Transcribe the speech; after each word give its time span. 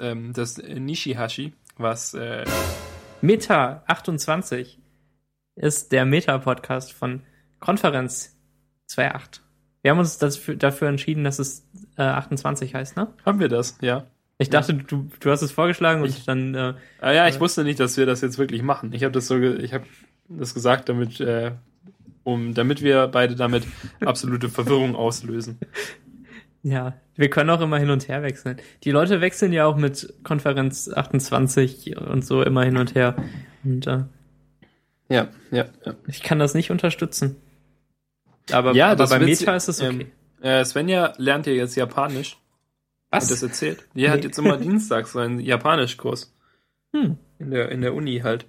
ähm, 0.00 0.32
das 0.32 0.58
Nishihashi, 0.58 1.52
was 1.76 2.14
äh, 2.14 2.44
Meta 3.20 3.82
28 3.86 4.78
ist 5.56 5.90
der 5.92 6.04
Meta-Podcast 6.04 6.92
von 6.92 7.22
Konferenz 7.60 8.36
2.8. 8.90 9.40
Wir 9.82 9.90
haben 9.92 9.98
uns 9.98 10.18
dafür, 10.18 10.56
dafür 10.56 10.88
entschieden, 10.88 11.24
dass 11.24 11.38
es 11.38 11.66
äh, 11.96 12.02
28 12.02 12.74
heißt, 12.74 12.96
ne? 12.96 13.08
haben 13.24 13.40
wir 13.40 13.48
das, 13.48 13.76
ja. 13.80 14.06
Ich 14.40 14.50
dachte, 14.50 14.74
du, 14.74 15.08
du 15.18 15.30
hast 15.32 15.42
es 15.42 15.50
vorgeschlagen 15.50 16.00
und 16.02 16.10
Ich- 16.10 16.24
dann, 16.24 16.54
äh, 16.54 16.74
Ah 17.00 17.10
ja, 17.12 17.26
ich 17.26 17.40
wusste 17.40 17.64
nicht, 17.64 17.80
dass 17.80 17.96
wir 17.96 18.06
das 18.06 18.20
jetzt 18.20 18.38
wirklich 18.38 18.62
machen. 18.62 18.92
Ich 18.92 19.02
habe 19.02 19.10
das 19.12 19.26
so, 19.26 19.40
ge 19.40 19.56
ich 19.56 19.74
habe 19.74 19.84
das 20.28 20.54
gesagt, 20.54 20.88
damit, 20.88 21.18
äh, 21.20 21.52
um, 22.22 22.54
damit 22.54 22.82
wir 22.82 23.08
beide 23.08 23.34
damit 23.34 23.64
absolute 24.04 24.48
Verwirrung 24.48 24.94
auslösen. 24.94 25.58
ja, 26.70 26.94
wir 27.16 27.30
können 27.30 27.50
auch 27.50 27.60
immer 27.60 27.78
hin 27.78 27.90
und 27.90 28.08
her 28.08 28.22
wechseln. 28.22 28.58
Die 28.84 28.90
Leute 28.90 29.20
wechseln 29.20 29.52
ja 29.52 29.66
auch 29.66 29.76
mit 29.76 30.14
Konferenz 30.22 30.88
28 30.88 31.96
und 31.96 32.24
so 32.24 32.42
immer 32.42 32.64
hin 32.64 32.76
und 32.76 32.94
her. 32.94 33.16
Und 33.64 33.86
äh, 33.86 34.04
Ja, 35.08 35.28
ja, 35.50 35.64
ja. 35.84 35.94
ich 36.06 36.22
kann 36.22 36.38
das 36.38 36.54
nicht 36.54 36.70
unterstützen. 36.70 37.36
Aber, 38.52 38.72
Ja, 38.74 38.90
aber 38.92 39.06
bei 39.08 39.18
Meta 39.18 39.54
ist 39.56 39.68
es 39.68 39.80
okay. 39.82 40.06
Ähm, 40.42 40.42
äh, 40.42 40.64
Svenja 40.64 41.12
lernt 41.18 41.46
ja 41.46 41.52
jetzt 41.52 41.74
Japanisch. 41.76 42.38
Hat 43.10 43.22
das 43.22 43.30
Was? 43.30 43.42
erzählt? 43.42 43.84
Die 43.94 44.08
hat 44.10 44.20
Nee. 44.20 44.26
jetzt 44.26 44.38
immer 44.38 44.56
dienstags 44.58 45.12
so 45.12 45.18
einen 45.18 45.40
Japanischkurs. 45.40 46.34
Hm. 46.92 47.16
In 47.38 47.50
der, 47.50 47.70
in 47.70 47.80
der 47.80 47.94
Uni 47.94 48.20
halt. 48.20 48.46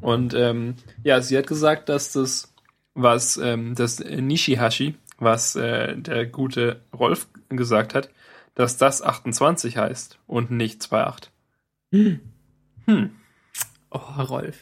Und 0.00 0.34
ähm, 0.34 0.74
ja, 1.02 1.20
sie 1.20 1.36
hat 1.38 1.46
gesagt, 1.46 1.88
dass 1.88 2.12
das, 2.12 2.52
was 2.94 3.36
ähm, 3.36 3.74
das 3.74 3.98
Nishihashi, 4.00 4.94
was 5.18 5.56
äh, 5.56 5.96
der 5.96 6.26
gute 6.26 6.80
Rolf 6.96 7.28
gesagt 7.50 7.94
hat, 7.94 8.10
dass 8.54 8.76
das 8.78 9.02
28 9.02 9.76
heißt 9.76 10.18
und 10.26 10.50
nicht 10.50 10.82
28. 10.92 11.30
Hm. 11.92 12.20
Hm. 12.86 13.10
Oh, 13.90 13.98
Rolf. 14.22 14.56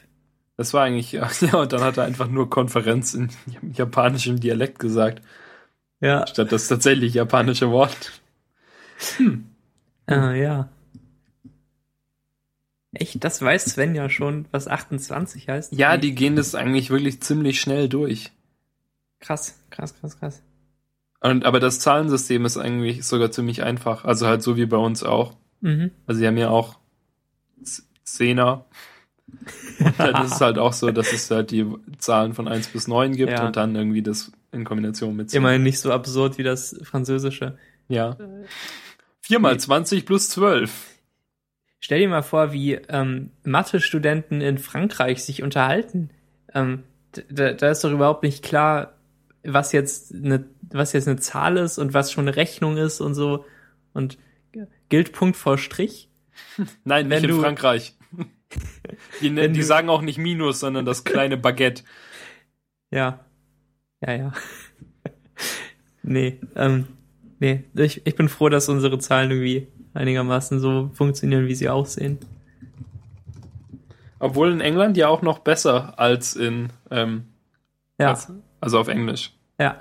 Das 0.56 0.72
war 0.74 0.84
eigentlich, 0.84 1.12
ja, 1.12 1.28
und 1.54 1.72
dann 1.72 1.80
hat 1.82 1.96
er 1.96 2.04
einfach 2.04 2.28
nur 2.28 2.50
Konferenz 2.50 3.14
in 3.14 3.30
japanischem 3.72 4.40
Dialekt 4.40 4.78
gesagt, 4.78 5.22
Ja, 6.00 6.26
statt 6.26 6.52
das 6.52 6.68
tatsächlich 6.68 7.14
japanische 7.14 7.70
Wort. 7.70 8.20
äh, 10.08 10.40
ja. 10.42 10.68
Echt, 12.92 13.24
das 13.24 13.42
weiß 13.42 13.64
Sven 13.64 13.94
ja 13.96 14.08
schon, 14.08 14.46
was 14.52 14.68
28 14.68 15.48
heißt. 15.48 15.72
Ja, 15.72 15.96
die 15.96 16.14
gehen 16.14 16.36
das 16.36 16.54
eigentlich 16.54 16.90
wirklich 16.90 17.20
ziemlich 17.20 17.60
schnell 17.60 17.88
durch. 17.88 18.30
Krass, 19.18 19.58
krass, 19.70 19.98
krass, 19.98 20.18
krass. 20.18 20.42
Und, 21.24 21.44
aber 21.46 21.58
das 21.58 21.80
Zahlensystem 21.80 22.44
ist 22.44 22.56
eigentlich 22.58 23.04
sogar 23.04 23.30
ziemlich 23.30 23.62
einfach. 23.62 24.04
Also 24.04 24.26
halt 24.26 24.42
so 24.42 24.56
wie 24.56 24.66
bei 24.66 24.76
uns 24.76 25.02
auch. 25.02 25.34
Mhm. 25.62 25.90
Also 26.06 26.18
sie 26.20 26.26
haben 26.26 26.36
ja 26.36 26.50
auch 26.50 26.78
Zehner. 28.04 28.66
Und 29.26 29.98
das 29.98 30.32
ist 30.32 30.40
halt 30.40 30.58
auch 30.58 30.72
so, 30.72 30.90
dass 30.90 31.12
es 31.12 31.30
halt 31.30 31.50
die 31.50 31.66
Zahlen 31.98 32.34
von 32.34 32.46
1 32.46 32.68
bis 32.68 32.86
9 32.88 33.16
gibt 33.16 33.32
Ja. 33.32 33.46
und 33.46 33.56
dann 33.56 33.74
irgendwie 33.74 34.02
das 34.02 34.32
in 34.52 34.64
Kombination 34.64 35.16
mit 35.16 35.30
10. 35.30 35.38
Immerhin 35.38 35.62
nicht 35.62 35.80
so 35.80 35.92
absurd 35.92 36.38
wie 36.38 36.42
das 36.42 36.78
Französische. 36.82 37.56
Ja. 37.88 38.16
4 39.22 39.38
mal 39.38 39.52
Nee. 39.54 39.58
20 39.58 40.06
plus 40.06 40.28
12. 40.28 40.70
Stell 41.80 42.00
dir 42.00 42.08
mal 42.08 42.22
vor, 42.22 42.52
wie 42.52 42.74
ähm, 42.74 43.30
Mathe-Studenten 43.44 44.40
in 44.40 44.58
Frankreich 44.58 45.22
sich 45.24 45.42
unterhalten. 45.42 46.10
Ähm, 46.54 46.82
da, 47.30 47.52
da 47.52 47.70
ist 47.70 47.82
doch 47.84 47.90
überhaupt 47.92 48.22
nicht 48.22 48.42
klar, 48.44 48.93
was 49.44 49.72
jetzt 49.72 50.14
eine, 50.14 50.44
was 50.70 50.92
jetzt 50.92 51.08
eine 51.08 51.18
Zahl 51.18 51.56
ist 51.56 51.78
und 51.78 51.94
was 51.94 52.10
schon 52.12 52.26
eine 52.26 52.36
Rechnung 52.36 52.76
ist 52.76 53.00
und 53.00 53.14
so. 53.14 53.44
Und 53.92 54.18
gilt 54.88 55.12
Punkt 55.12 55.36
vor 55.36 55.58
Strich? 55.58 56.08
Nein, 56.84 57.08
Wenn 57.10 57.22
nicht 57.22 57.30
in 57.30 57.36
du- 57.36 57.42
Frankreich. 57.42 57.94
Die, 59.20 59.30
ne- 59.30 59.42
Wenn 59.42 59.52
die 59.52 59.60
du- 59.60 59.66
sagen 59.66 59.88
auch 59.88 60.02
nicht 60.02 60.18
Minus, 60.18 60.60
sondern 60.60 60.84
das 60.84 61.04
kleine 61.04 61.36
Baguette. 61.36 61.82
Ja. 62.90 63.24
Ja, 64.00 64.12
ja. 64.12 64.32
nee, 66.04 66.38
ähm, 66.54 66.86
nee. 67.40 67.64
Ich, 67.74 68.06
ich 68.06 68.14
bin 68.14 68.28
froh, 68.28 68.48
dass 68.48 68.68
unsere 68.68 68.98
Zahlen 69.00 69.32
irgendwie 69.32 69.66
einigermaßen 69.94 70.60
so 70.60 70.90
funktionieren, 70.94 71.48
wie 71.48 71.56
sie 71.56 71.68
aussehen. 71.68 72.18
Obwohl 74.20 74.52
in 74.52 74.60
England 74.60 74.96
ja 74.96 75.08
auch 75.08 75.22
noch 75.22 75.40
besser 75.40 75.98
als 75.98 76.36
in, 76.36 76.68
ähm, 76.90 77.24
Ja, 77.98 78.10
als, 78.10 78.30
also 78.64 78.78
auf 78.78 78.88
Englisch. 78.88 79.32
ja. 79.60 79.80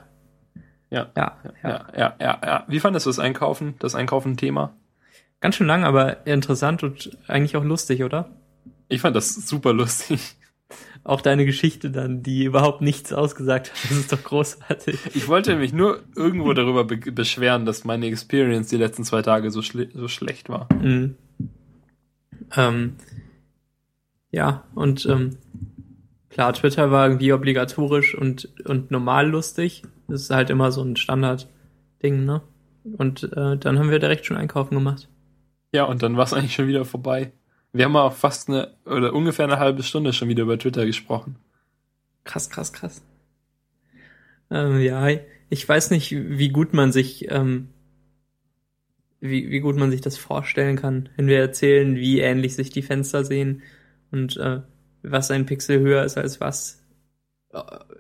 Ja. 0.91 1.09
Ja, 1.15 1.37
ja. 1.63 1.87
Ja, 1.97 2.15
ja, 2.19 2.41
ja. 2.45 2.65
Wie 2.67 2.79
fandest 2.79 3.07
du 3.07 3.09
das 3.09 3.17
Einkaufen, 3.17 3.73
das 3.79 3.95
Einkaufen-Thema? 3.95 4.75
Ganz 5.39 5.55
schön 5.55 5.65
lang, 5.65 5.83
aber 5.85 6.27
interessant 6.27 6.83
und 6.83 7.17
eigentlich 7.27 7.57
auch 7.57 7.63
lustig, 7.63 8.03
oder? 8.03 8.29
Ich 8.89 9.01
fand 9.01 9.15
das 9.15 9.33
super 9.33 9.73
lustig. 9.73 10.35
Auch 11.03 11.21
deine 11.21 11.45
Geschichte 11.45 11.89
dann, 11.89 12.21
die 12.21 12.43
überhaupt 12.43 12.81
nichts 12.81 13.11
ausgesagt 13.11 13.71
hat, 13.71 13.83
das 13.89 13.97
ist 13.97 14.11
doch 14.11 14.23
großartig. 14.23 14.99
Ich 15.15 15.27
wollte 15.27 15.55
mich 15.55 15.73
nur 15.73 16.03
irgendwo 16.15 16.53
darüber 16.53 16.83
be 16.83 16.97
beschweren, 16.97 17.65
dass 17.65 17.85
meine 17.85 18.05
Experience 18.05 18.67
die 18.67 18.77
letzten 18.77 19.03
zwei 19.03 19.21
Tage 19.23 19.49
so, 19.49 19.61
schle 19.63 19.89
so 19.93 20.07
schlecht 20.07 20.49
war. 20.49 20.71
Mhm. 20.73 21.15
Ähm, 22.55 22.97
ja, 24.29 24.63
und 24.75 25.05
ähm, 25.07 25.37
klar, 26.33 26.53
Twitter 26.53 26.91
war 26.91 27.05
irgendwie 27.07 27.31
obligatorisch 27.31 28.15
und, 28.15 28.49
und 28.65 28.89
normal 28.91 29.29
lustig. 29.29 29.83
Das 30.07 30.21
ist 30.21 30.31
halt 30.31 30.49
immer 30.49 30.71
so 30.71 30.81
ein 30.81 30.95
Standard-Ding, 30.95 32.25
ne? 32.25 32.41
Und 32.97 33.23
äh, 33.23 33.55
dann 33.57 33.79
haben 33.79 33.91
wir 33.91 33.99
direkt 33.99 34.25
schon 34.25 34.35
einkaufen 34.35 34.75
gemacht. 34.75 35.07
Ja, 35.71 35.85
und 35.85 36.03
dann 36.03 36.17
war 36.17 36.25
es 36.25 36.33
eigentlich 36.33 36.53
schon 36.55 36.67
wieder 36.67 36.85
vorbei. 36.85 37.31
Wir 37.71 37.85
haben 37.85 37.95
auch 37.95 38.13
fast 38.13 38.49
eine, 38.49 38.73
oder 38.85 39.13
ungefähr 39.13 39.45
eine 39.45 39.59
halbe 39.59 39.83
Stunde 39.83 40.11
schon 40.11 40.27
wieder 40.27 40.43
über 40.43 40.57
Twitter 40.59 40.85
gesprochen. 40.85 41.37
Krass, 42.23 42.49
krass, 42.49 42.73
krass. 42.73 43.03
Ähm, 44.49 44.81
ja, 44.81 45.07
ich 45.49 45.69
weiß 45.69 45.91
nicht, 45.91 46.11
wie 46.11 46.49
gut 46.49 46.73
man 46.73 46.91
sich, 46.91 47.31
ähm, 47.31 47.69
wie, 49.21 49.49
wie 49.49 49.59
gut 49.59 49.77
man 49.77 49.91
sich 49.91 50.01
das 50.01 50.17
vorstellen 50.17 50.75
kann, 50.75 51.09
wenn 51.15 51.27
wir 51.27 51.39
erzählen, 51.39 51.95
wie 51.95 52.19
ähnlich 52.19 52.55
sich 52.55 52.69
die 52.69 52.81
Fenster 52.81 53.23
sehen 53.23 53.61
und 54.11 54.35
äh, 54.37 54.61
was 55.03 55.31
ein 55.31 55.45
Pixel 55.45 55.79
höher 55.79 56.03
ist 56.03 56.17
als 56.17 56.39
was. 56.39 56.81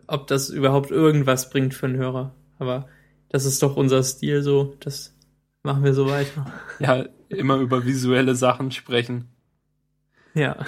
Ob 0.07 0.27
das 0.27 0.49
überhaupt 0.49 0.89
irgendwas 0.91 1.49
bringt 1.49 1.73
für 1.73 1.85
einen 1.85 1.97
Hörer. 1.97 2.33
Aber 2.57 2.87
das 3.29 3.45
ist 3.45 3.61
doch 3.61 3.75
unser 3.75 4.01
Stil 4.03 4.41
so, 4.41 4.75
das 4.79 5.15
machen 5.63 5.83
wir 5.83 5.93
so 5.93 6.09
weiter. 6.09 6.51
Ja, 6.79 7.05
immer 7.29 7.57
über 7.57 7.85
visuelle 7.85 8.35
Sachen 8.35 8.71
sprechen. 8.71 9.29
Ja. 10.33 10.65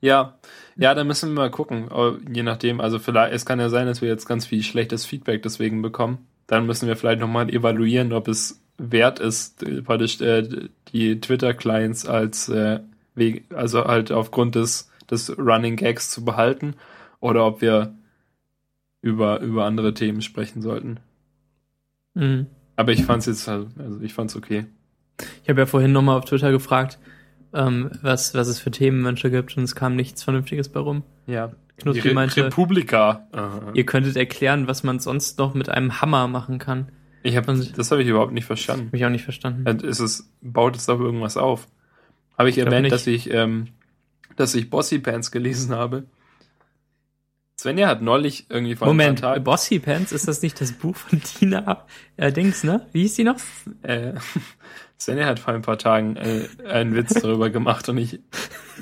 Ja, 0.00 0.36
ja, 0.76 0.94
da 0.94 1.04
müssen 1.04 1.30
wir 1.30 1.42
mal 1.42 1.50
gucken. 1.50 1.88
Oh, 1.90 2.14
Je 2.32 2.42
nachdem, 2.42 2.80
also 2.80 2.98
vielleicht, 2.98 3.32
es 3.32 3.46
kann 3.46 3.60
ja 3.60 3.68
sein, 3.68 3.86
dass 3.86 4.02
wir 4.02 4.08
jetzt 4.08 4.26
ganz 4.26 4.46
viel 4.46 4.64
schlechtes 4.64 5.06
Feedback 5.06 5.42
deswegen 5.42 5.80
bekommen. 5.80 6.26
Dann 6.48 6.66
müssen 6.66 6.88
wir 6.88 6.96
vielleicht 6.96 7.20
nochmal 7.20 7.48
evaluieren, 7.48 8.12
ob 8.12 8.26
es 8.26 8.60
wert 8.78 9.20
ist, 9.20 9.64
praktisch 9.84 10.20
äh, 10.20 10.68
die 10.92 11.20
Twitter-Clients 11.20 12.06
als 12.06 12.48
äh, 12.48 12.80
also 13.54 13.84
halt 13.84 14.10
aufgrund 14.10 14.56
des, 14.56 14.90
des 15.10 15.36
Running 15.38 15.76
Gags 15.76 16.10
zu 16.10 16.24
behalten 16.24 16.74
oder 17.20 17.46
ob 17.46 17.60
wir 17.60 17.94
über, 19.00 19.40
über 19.40 19.64
andere 19.64 19.94
Themen 19.94 20.22
sprechen 20.22 20.62
sollten. 20.62 21.00
Mhm. 22.14 22.46
Aber 22.76 22.92
ich 22.92 23.04
fand's 23.04 23.26
jetzt 23.26 23.46
halt, 23.48 23.68
also 23.78 24.00
ich 24.00 24.14
fand's 24.14 24.36
okay. 24.36 24.66
Ich 25.42 25.48
habe 25.48 25.60
ja 25.60 25.66
vorhin 25.66 25.92
nochmal 25.92 26.18
auf 26.18 26.24
Twitter 26.24 26.50
gefragt, 26.50 26.98
ähm, 27.52 27.90
was, 28.00 28.34
was 28.34 28.48
es 28.48 28.58
für 28.58 28.70
Themenwünsche 28.70 29.30
gibt 29.30 29.56
und 29.56 29.64
es 29.64 29.74
kam 29.74 29.94
nichts 29.96 30.22
Vernünftiges 30.22 30.68
bei 30.68 30.80
rum. 30.80 31.02
Ja. 31.26 31.52
Die 31.84 31.98
Re 31.98 32.14
meinte, 32.14 32.44
Republika. 32.44 33.26
Aha. 33.32 33.72
ihr 33.74 33.84
könntet 33.84 34.16
erklären, 34.16 34.68
was 34.68 34.84
man 34.84 35.00
sonst 35.00 35.38
noch 35.38 35.54
mit 35.54 35.68
einem 35.68 36.00
Hammer 36.00 36.28
machen 36.28 36.58
kann. 36.58 36.88
Ich 37.24 37.36
hab, 37.36 37.48
Und- 37.48 37.76
das 37.76 37.90
habe 37.90 38.02
ich 38.02 38.08
überhaupt 38.08 38.32
nicht 38.32 38.44
verstanden. 38.44 38.86
Habe 38.86 38.96
ich 38.96 39.04
auch 39.04 39.10
nicht 39.10 39.24
verstanden. 39.24 39.68
Und 39.68 39.82
ist 39.82 40.00
es, 40.00 40.32
baut 40.40 40.76
es 40.76 40.86
doch 40.86 41.00
irgendwas 41.00 41.36
auf? 41.36 41.66
Habe 42.38 42.48
ich, 42.50 42.58
Ich 42.58 42.64
erwähnt, 42.64 42.90
dass 42.92 43.06
ich, 43.06 43.30
ähm, 43.32 43.68
dass 44.42 44.54
ich 44.54 44.68
Bossy 44.68 44.98
Pants 44.98 45.30
gelesen 45.30 45.74
habe? 45.74 46.04
Svenja 47.58 47.86
hat 47.86 48.02
neulich 48.02 48.46
irgendwie 48.48 48.74
vor 48.74 48.88
Moment, 48.88 49.18
ein 49.18 49.22
paar 49.22 49.32
Tagen, 49.34 49.44
Bossy 49.44 49.78
Pants, 49.78 50.10
ist 50.10 50.26
das 50.26 50.42
nicht 50.42 50.60
das 50.60 50.72
Buch 50.72 50.96
von 50.96 51.22
Tina 51.22 51.86
äh, 52.16 52.32
Dings, 52.32 52.64
ne? 52.64 52.86
Wie 52.92 53.02
hieß 53.02 53.14
die 53.14 53.24
noch? 53.24 53.36
äh, 53.82 54.14
Svenja 54.98 55.26
hat 55.26 55.38
vor 55.38 55.54
ein 55.54 55.62
paar 55.62 55.78
Tagen 55.78 56.16
äh, 56.16 56.48
einen 56.66 56.94
Witz 56.96 57.14
darüber 57.14 57.50
gemacht 57.50 57.88
und 57.88 57.98
ich, 57.98 58.20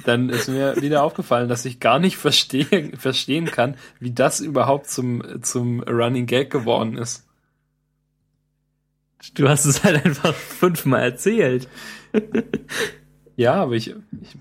dann 0.04 0.30
ist 0.30 0.48
mir 0.48 0.80
wieder 0.80 1.02
aufgefallen, 1.02 1.48
dass 1.48 1.66
ich 1.66 1.78
gar 1.78 1.98
nicht 1.98 2.16
verstehe, 2.16 2.96
verstehen 2.96 3.46
kann, 3.46 3.76
wie 3.98 4.12
das 4.12 4.40
überhaupt 4.40 4.88
zum, 4.88 5.42
zum 5.42 5.82
Running 5.82 6.26
Gag 6.26 6.50
geworden 6.50 6.96
ist. 6.96 7.26
Du 9.34 9.48
hast 9.48 9.66
es 9.66 9.84
halt 9.84 10.04
einfach 10.06 10.34
fünfmal 10.34 11.02
erzählt. 11.02 11.68
Ja, 13.36 13.54
aber 13.54 13.72
ich, 13.72 13.88
ich 13.88 14.36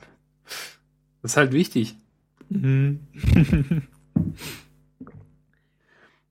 das 1.21 1.31
ist 1.31 1.37
halt 1.37 1.51
wichtig. 1.53 1.95
Mhm. 2.49 3.07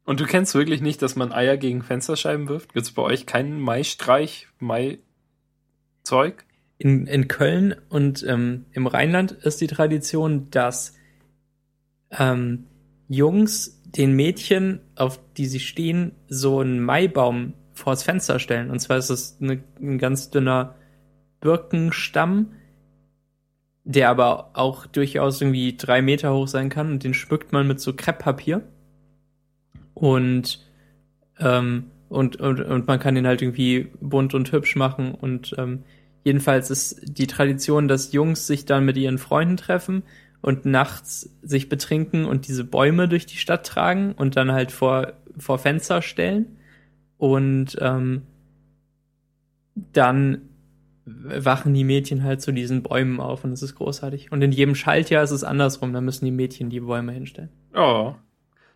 Und 0.05 0.20
du 0.20 0.25
kennst 0.25 0.55
wirklich 0.55 0.81
nicht, 0.81 1.02
dass 1.02 1.17
man 1.17 1.32
Eier 1.32 1.56
gegen 1.58 1.82
Fensterscheiben 1.82 2.49
wirft? 2.49 2.73
Gibt's 2.73 2.93
bei 2.93 3.02
euch 3.02 3.26
keinen 3.26 3.61
Maistreich, 3.61 4.49
Mai-Zeug? 4.58 6.46
in, 6.79 7.06
in 7.06 7.29
Köln 7.29 7.75
und 7.88 8.25
ähm, 8.26 8.67
im 8.73 8.87
Rheinland 8.87 9.32
ist 9.32 9.61
die 9.61 9.67
Tradition, 9.67 10.49
dass 10.50 10.94
ähm, 12.11 12.67
Jungs 13.08 13.82
den 13.84 14.12
Mädchen, 14.12 14.81
auf 14.94 15.19
die 15.37 15.46
sie 15.46 15.61
stehen, 15.61 16.12
so 16.29 16.61
einen 16.61 16.81
Maibaum 16.81 17.55
vors 17.73 18.02
Fenster 18.02 18.38
stellen. 18.38 18.70
Und 18.70 18.81
zwar 18.81 18.99
ist 18.99 19.11
es 19.11 19.38
eine, 19.41 19.62
ein 19.81 19.99
ganz 19.99 20.31
dünner 20.31 20.76
Birkenstamm, 21.41 22.52
der 23.88 24.11
aber 24.11 24.50
auch 24.52 24.85
durchaus 24.85 25.40
irgendwie 25.40 25.75
drei 25.75 26.02
Meter 26.02 26.35
hoch 26.35 26.46
sein 26.46 26.69
kann 26.69 26.93
und 26.93 27.05
den 27.05 27.14
schmückt 27.14 27.52
man 27.52 27.67
mit 27.67 27.81
so 27.81 27.94
Krepppapier. 27.94 28.62
Und, 29.94 30.62
ähm, 31.38 31.85
und, 32.11 32.37
und, 32.37 32.61
und 32.61 32.87
man 32.87 33.00
kann 33.00 33.14
den 33.14 33.26
halt 33.26 33.40
irgendwie 33.40 33.90
bunt 34.00 34.35
und 34.35 34.52
hübsch 34.52 34.76
machen 34.76 35.14
und 35.14 35.55
ähm, 35.56 35.85
jedenfalls 36.23 36.70
ist 36.70 37.00
die 37.02 37.26
Tradition, 37.26 37.88
dass 37.88 38.12
Jungs 38.12 38.46
sich 38.46 38.67
dann 38.67 38.85
mit 38.85 38.99
ihren 38.99 39.17
Freunden 39.17 39.56
treffen 39.56 40.02
und 40.43 40.67
nachts 40.67 41.31
sich 41.41 41.70
betrinken 41.70 42.26
und 42.26 42.46
diese 42.46 42.64
Bäume 42.64 43.08
durch 43.08 43.25
die 43.25 43.38
Stadt 43.38 43.67
tragen 43.67 44.12
und 44.12 44.37
dann 44.37 44.52
halt 44.52 44.70
vor, 44.70 45.14
vor 45.38 45.58
Fenster 45.58 46.02
stellen. 46.02 46.58
Und 47.17 47.76
ähm, 47.81 48.23
dann 49.75 50.48
wachen 51.08 51.75
die 51.75 51.84
Mädchen 51.84 52.22
halt 52.22 52.40
zu 52.40 52.52
diesen 52.52 52.82
Bäumen 52.82 53.20
auf 53.20 53.44
und 53.44 53.52
es 53.52 53.62
ist 53.62 53.75
großartig. 53.75 54.32
Und 54.32 54.43
in 54.43 54.52
jedem 54.52 54.75
Schaltjahr 54.75 55.22
ist 55.22 55.31
es 55.31 55.44
andersrum, 55.44 55.93
da 55.93 56.00
müssen 56.00 56.25
die 56.25 56.31
Mädchen 56.31 56.70
die 56.70 56.81
Bäume 56.81 57.12
hinstellen. 57.12 57.50
Oh. 57.75 58.14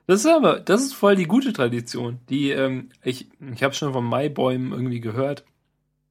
Das 0.07 0.21
ist 0.21 0.27
aber, 0.27 0.61
das 0.61 0.83
ist 0.83 0.95
voll 0.95 1.17
die 1.17 1.27
gute 1.27 1.53
Tradition. 1.53 2.19
Die, 2.29 2.51
ähm, 2.51 2.89
ich, 3.05 3.29
ich 3.55 3.63
habe 3.63 3.75
schon 3.75 3.93
von 3.93 4.05
Maibäumen 4.05 4.73
irgendwie 4.73 5.01
gehört. 5.01 5.45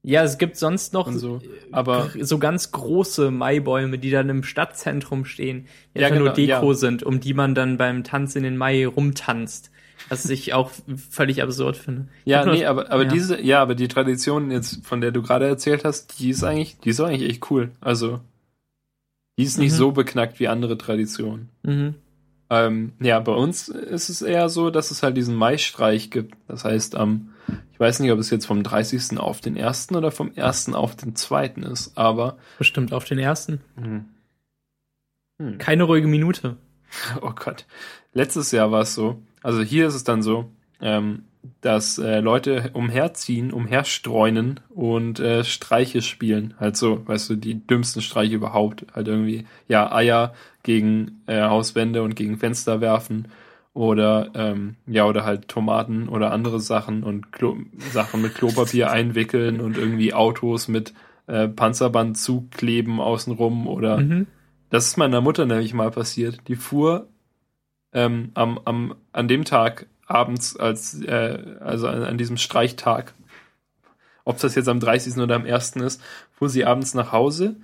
Ja, 0.04 0.24
es 0.24 0.40
gibt 0.40 0.58
sonst 0.58 0.94
noch 0.94 1.12
so, 1.12 1.42
aber 1.72 2.10
so 2.20 2.40
ganz 2.40 2.72
große 2.72 3.30
Maibäume, 3.30 4.00
die 4.00 4.10
dann 4.10 4.30
im 4.30 4.44
Stadtzentrum 4.44 5.26
stehen, 5.26 5.68
die 5.94 6.00
ja, 6.00 6.08
einfach 6.08 6.18
genau, 6.18 6.32
nur 6.32 6.34
Deko 6.34 6.72
ja. 6.72 6.78
sind, 6.78 7.04
um 7.04 7.20
die 7.20 7.36
man 7.36 7.54
dann 7.54 7.78
beim 7.78 8.04
Tanz 8.04 8.36
in 8.36 8.42
den 8.42 8.58
Mai 8.58 8.88
rumtanzt. 8.88 9.70
Was 10.10 10.26
ich 10.30 10.54
auch 10.54 10.72
völlig 11.10 11.42
absurd 11.42 11.78
finde. 11.78 12.08
Ja, 12.26 12.46
Ich 12.46 12.60
nee, 12.60 12.66
aber, 12.66 12.92
aber 12.92 13.04
ja. 13.04 13.10
diese, 13.10 13.42
ja, 13.42 13.62
aber 13.62 13.76
die 13.76 13.88
Tradition 13.88 14.52
jetzt, 14.52 14.86
von 14.86 15.02
der 15.02 15.12
du 15.12 15.22
gerade 15.22 15.48
erzählt 15.48 15.84
hast, 15.86 16.20
die 16.20 16.30
ist 16.30 16.44
eigentlich, 16.44 16.78
die 16.80 16.90
ist 16.90 17.00
eigentlich 17.00 17.30
echt 17.30 17.50
cool. 17.52 17.72
Also, 17.82 18.20
die 19.38 19.44
ist 19.44 19.58
nicht 19.58 19.72
Mhm. 19.74 19.78
so 19.78 19.92
beknackt 19.92 20.40
wie 20.40 20.48
andere 20.48 20.78
Traditionen. 20.78 21.50
Mhm. 21.64 21.96
Ähm, 22.50 22.92
ja, 23.00 23.20
bei 23.22 23.32
uns 23.32 23.70
ist 23.70 24.10
es 24.10 24.22
eher 24.22 24.50
so, 24.50 24.70
dass 24.72 24.92
es 24.92 25.04
halt 25.04 25.16
diesen 25.16 25.36
Maistreich 25.36 26.12
gibt. 26.12 26.36
Das 26.50 26.66
heißt, 26.66 26.96
am, 26.96 27.30
ich 27.72 27.80
weiß 27.80 28.00
nicht, 28.02 28.12
ob 28.12 28.20
es 28.20 28.30
jetzt 28.30 28.46
vom 28.46 28.62
30. 28.62 29.18
auf 29.20 29.40
den 29.40 29.58
1. 29.58 29.92
oder 29.96 30.12
vom 30.12 30.32
1. 30.36 30.74
auf 30.74 30.98
den 30.98 31.16
2. 31.16 31.48
ist, 31.72 31.98
aber, 31.98 32.38
Bestimmt 32.58 32.92
auf 32.92 33.06
den 33.06 33.20
ersten. 33.20 33.62
hm. 33.76 34.06
Hm. 35.42 35.58
Keine 35.58 35.84
ruhige 35.84 36.08
Minute. 36.08 36.58
Oh 37.22 37.32
Gott. 37.34 37.66
Letztes 38.14 38.52
Jahr 38.52 38.70
war 38.74 38.82
es 38.82 38.94
so. 38.96 39.22
Also 39.42 39.62
hier 39.62 39.88
ist 39.88 39.96
es 39.96 40.04
dann 40.04 40.22
so, 40.22 40.52
ähm, 40.82 41.24
dass 41.62 41.98
äh, 41.98 42.20
Leute 42.20 42.70
umherziehen, 42.74 43.52
umherstreunen 43.52 44.60
und 44.70 45.20
äh, 45.20 45.44
Streiche 45.44 46.02
spielen. 46.02 46.54
Halt 46.60 46.78
so, 46.78 47.06
weißt 47.08 47.32
du, 47.32 47.36
die 47.36 47.66
dümmsten 47.66 48.02
Streiche 48.02 48.36
überhaupt. 48.36 48.86
Halt 48.94 49.08
irgendwie, 49.08 49.46
ja, 49.68 49.92
Eier 49.92 50.34
gegen 50.64 51.22
äh, 51.26 51.42
Hauswände 51.42 52.04
und 52.04 52.16
gegen 52.16 52.38
Fenster 52.38 52.82
werfen. 52.82 53.28
Oder, 53.74 54.30
ähm, 54.36 54.76
ja, 54.86 55.06
oder 55.06 55.24
halt 55.24 55.48
Tomaten 55.48 56.10
oder 56.10 56.32
andere 56.32 56.60
Sachen 56.60 57.04
und 57.04 57.32
Klo 57.32 57.56
Sachen 57.92 58.22
mit 58.22 58.36
Klopapier 58.36 58.92
einwickeln 58.92 59.62
und 59.62 59.78
irgendwie 59.78 60.14
Autos 60.14 60.68
mit 60.68 60.94
äh, 61.28 61.48
Panzerband 61.48 62.18
zukleben 62.18 63.00
außenrum 63.00 63.68
oder 63.68 63.98
Mhm. 63.98 64.28
das 64.70 64.88
ist 64.88 64.98
meiner 64.98 65.22
Mutter 65.22 65.46
nämlich 65.46 65.74
mal 65.74 65.90
passiert. 65.90 66.40
Die 66.50 66.58
fuhr 66.58 67.08
ähm, 67.94 68.32
am, 68.34 68.60
am, 68.66 68.96
an 69.12 69.28
dem 69.28 69.46
Tag 69.46 69.88
abends, 70.06 70.58
als, 70.58 71.02
äh, 71.02 71.58
also 71.60 71.88
an, 71.88 72.04
an 72.04 72.18
diesem 72.18 72.38
Streichtag, 72.38 73.14
ob 74.26 74.40
das 74.40 74.56
jetzt 74.56 74.70
am 74.70 74.80
30. 74.80 75.18
oder 75.18 75.36
am 75.36 75.46
1. 75.46 75.78
ist, 75.78 76.02
fuhr 76.32 76.50
sie 76.50 76.66
abends 76.66 76.94
nach 76.94 77.12
Hause 77.12 77.56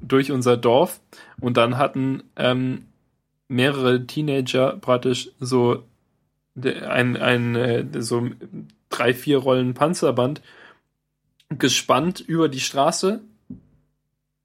durch 0.00 0.30
unser 0.30 0.56
Dorf 0.56 1.00
und 1.40 1.56
dann 1.56 1.78
hatten 1.78 2.22
ähm, 2.36 2.86
mehrere 3.48 4.06
Teenager 4.06 4.76
praktisch 4.76 5.30
so 5.40 5.84
ein, 6.62 7.16
ein 7.16 7.56
äh, 7.56 7.86
so 7.98 8.28
drei, 8.88 9.14
vier 9.14 9.38
Rollen 9.38 9.74
Panzerband 9.74 10.42
gespannt 11.50 12.20
über 12.20 12.48
die 12.48 12.60
Straße 12.60 13.20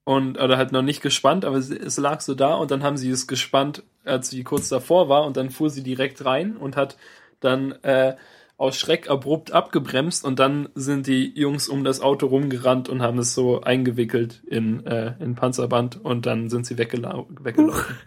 und 0.06 0.40
oder 0.40 0.58
halt 0.58 0.72
noch 0.72 0.84
nicht 0.84 1.02
gespannt, 1.02 1.44
aber 1.44 1.58
es, 1.58 1.98
lag 1.98 2.22
so 2.22 2.36
da 2.36 2.54
und 2.54 2.72
dann 2.72 2.84
haben 2.84 2.96
sie 2.96 3.10
es 3.10 3.28
gespannt, 3.28 3.84
als 4.06 4.30
sie 4.30 4.44
kurz 4.44 4.70
davor 4.70 5.10
war 5.10 5.26
und 5.26 5.36
dann 5.36 5.50
fuhr 5.50 5.70
sie 5.70 5.84
direkt 5.84 6.24
rein 6.24 6.56
und 6.56 6.78
hat 6.78 6.96
dann 7.40 7.74
äh, 7.82 8.16
aus 8.56 8.78
Schreck 8.78 9.10
abrupt 9.10 9.52
abgebremst 9.52 10.24
und 10.24 10.40
dann 10.40 10.70
sind 10.76 11.08
die 11.08 11.38
Jungs 11.38 11.68
um 11.68 11.84
das 11.84 12.02
Auto 12.02 12.28
rumgerannt 12.28 12.88
und 12.88 13.02
haben 13.02 13.18
es 13.18 13.34
so 13.34 13.62
eingewickelt 13.62 14.44
in, 14.48 14.86
äh, 14.86 15.16
in 15.20 15.36
Panzerband 15.36 16.04
und 16.06 16.28
dann 16.28 16.50
sind 16.50 16.66
sie 16.66 16.78
weggelau 16.78 17.28
weggelaufen. 17.42 17.98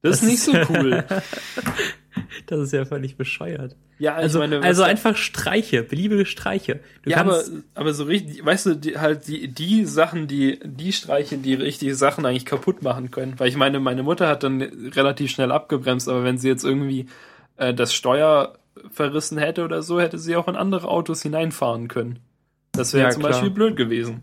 Das, 0.00 0.22
ist 0.22 0.28
nicht 0.28 0.40
so 0.40 0.52
cool. 0.70 1.04
Das 2.46 2.60
ist 2.60 2.72
ja 2.72 2.84
völlig 2.84 3.16
bescheuert. 3.16 3.76
Ja, 3.98 4.14
Also, 4.14 4.38
meine, 4.38 4.62
also 4.62 4.82
einfach 4.84 5.16
Streiche, 5.16 5.82
beliebige 5.82 6.24
Streiche. 6.26 6.80
Du 7.02 7.10
ja, 7.10 7.18
aber, 7.18 7.42
aber 7.74 7.92
so 7.94 8.04
richtig, 8.04 8.44
weißt 8.44 8.66
du, 8.66 8.74
die, 8.76 8.98
halt 8.98 9.26
die, 9.26 9.48
die 9.48 9.84
Sachen, 9.86 10.28
die, 10.28 10.60
die 10.64 10.92
Streiche, 10.92 11.36
die 11.38 11.54
richtige 11.54 11.94
Sachen 11.94 12.24
eigentlich 12.24 12.44
kaputt 12.46 12.82
machen 12.82 13.10
können. 13.10 13.34
Weil 13.38 13.48
ich 13.48 13.56
meine, 13.56 13.80
meine 13.80 14.02
Mutter 14.02 14.28
hat 14.28 14.42
dann 14.44 14.62
relativ 14.62 15.30
schnell 15.30 15.50
abgebremst, 15.50 16.08
aber 16.08 16.22
wenn 16.24 16.38
sie 16.38 16.48
jetzt 16.48 16.64
irgendwie 16.64 17.06
äh, 17.56 17.74
das 17.74 17.92
Steuer 17.92 18.54
verrissen 18.92 19.38
hätte 19.38 19.64
oder 19.64 19.82
so, 19.82 20.00
hätte 20.00 20.18
sie 20.18 20.36
auch 20.36 20.46
in 20.46 20.54
andere 20.56 20.86
Autos 20.88 21.22
hineinfahren 21.22 21.88
können. 21.88 22.20
Das 22.72 22.92
wäre 22.94 23.04
Ja, 23.06 23.10
zum 23.10 23.22
klar. 23.22 23.32
Beispiel 23.32 23.50
blöd 23.50 23.76
gewesen. 23.76 24.22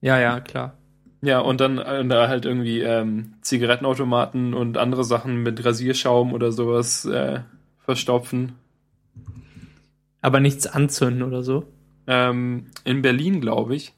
ja, 0.00 0.20
ja, 0.20 0.40
klar. 0.40 0.78
Ja, 1.22 1.38
und 1.40 1.60
dann 1.60 1.78
äh, 1.78 2.04
da 2.06 2.28
halt 2.28 2.44
irgendwie 2.44 2.80
ähm, 2.80 3.34
Zigarettenautomaten 3.42 4.54
und 4.54 4.76
andere 4.76 5.04
Sachen 5.04 5.42
mit 5.42 5.64
Rasierschaum 5.64 6.32
oder 6.32 6.50
sowas 6.52 7.04
äh, 7.04 7.40
verstopfen. 7.78 8.56
Aber 10.22 10.40
nichts 10.40 10.66
anzünden 10.66 11.22
oder 11.22 11.42
so. 11.42 11.64
Ähm, 12.06 12.66
in 12.84 13.02
Berlin, 13.02 13.40
glaube 13.40 13.74
ich. 13.74 13.92